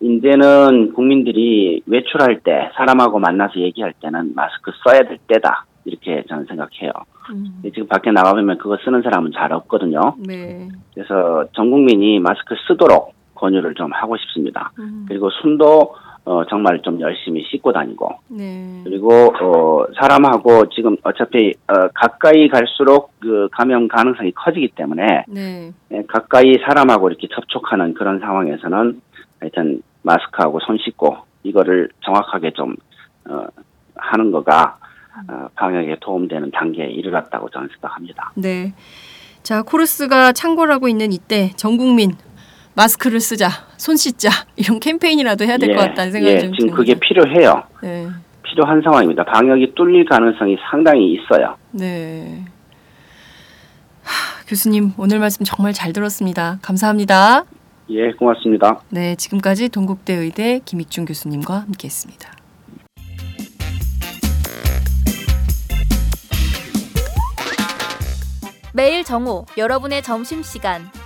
이제는 0.00 0.92
국민들이 0.94 1.82
외출할 1.86 2.40
때 2.40 2.70
사람하고 2.74 3.18
만나서 3.18 3.60
얘기할 3.60 3.94
때는 4.00 4.34
마스크 4.34 4.72
써야 4.84 5.00
될 5.02 5.18
때다 5.28 5.64
이렇게 5.84 6.24
저는 6.28 6.46
생각해요. 6.46 6.90
음, 7.30 7.62
지금 7.62 7.86
밖에 7.86 8.10
나가보면 8.10 8.58
그거 8.58 8.76
쓰는 8.84 9.02
사람은 9.02 9.30
잘 9.32 9.52
없거든요. 9.52 10.00
네. 10.18 10.68
그래서 10.94 11.46
전 11.54 11.70
국민이 11.70 12.18
마스크 12.18 12.54
쓰도록 12.66 13.14
권유를 13.34 13.74
좀 13.74 13.92
하고 13.92 14.16
싶습니다. 14.16 14.72
음, 14.78 15.06
그리고 15.08 15.30
손도 15.30 15.94
어, 16.24 16.44
정말 16.46 16.80
좀 16.82 17.00
열심히 17.00 17.44
씻고 17.50 17.72
다니고 17.72 18.10
네. 18.28 18.80
그리고 18.84 19.10
어, 19.12 19.86
사람하고 20.00 20.68
지금 20.68 20.96
어차피 21.02 21.52
어, 21.66 21.88
가까이 21.94 22.48
갈수록 22.48 23.10
그 23.18 23.48
감염 23.50 23.88
가능성이 23.88 24.30
커지기 24.32 24.68
때문에 24.76 25.24
네. 25.26 25.72
예, 25.90 26.02
가까이 26.06 26.58
사람하고 26.64 27.08
이렇게 27.08 27.26
접촉하는 27.34 27.94
그런 27.94 28.20
상황에서는 28.20 29.00
하여튼 29.40 29.82
마스크하고 30.02 30.60
손 30.60 30.78
씻고 30.78 31.16
이거를 31.42 31.88
정확하게 32.04 32.52
좀 32.52 32.76
어, 33.28 33.46
하는 33.96 34.30
거가 34.30 34.78
어, 35.28 35.48
방역에 35.56 35.96
도움되는 36.00 36.52
단계에 36.52 36.86
이르렀다고 36.86 37.50
저는 37.50 37.68
생각합니다. 37.68 38.32
네. 38.36 38.72
자, 39.42 39.62
코르스가 39.62 40.32
창궐하고 40.32 40.86
있는 40.86 41.12
이때 41.12 41.50
전 41.56 41.76
국민 41.76 42.12
마스크를 42.74 43.20
쓰자, 43.20 43.48
손 43.76 43.96
씻자 43.96 44.30
이런 44.56 44.80
캠페인이라도 44.80 45.44
해야 45.44 45.58
될것 45.58 45.76
같다는 45.88 46.12
생각이 46.12 46.34
예, 46.34 46.38
좀 46.40 46.52
지금 46.52 46.68
듭니다. 46.68 46.76
그게 46.76 46.94
필요해요. 46.94 47.62
네. 47.82 48.08
필요한 48.42 48.82
상황입니다. 48.82 49.24
방역이 49.24 49.72
뚫릴 49.74 50.04
가능성이 50.06 50.56
상당히 50.70 51.14
있어요. 51.14 51.56
네. 51.70 52.44
하, 54.02 54.44
교수님 54.46 54.92
오늘 54.96 55.18
말씀 55.18 55.44
정말 55.44 55.72
잘 55.72 55.92
들었습니다. 55.92 56.58
감사합니다. 56.62 57.44
예, 57.90 58.12
고맙습니다. 58.12 58.80
네, 58.90 59.16
지금까지 59.16 59.68
동국대 59.68 60.14
의대 60.14 60.60
김익준 60.64 61.04
교수님과 61.04 61.60
함께했습니다. 61.60 62.32
매일 68.74 69.04
정오 69.04 69.44
여러분의 69.58 70.02
점심 70.02 70.42
시간 70.42 70.90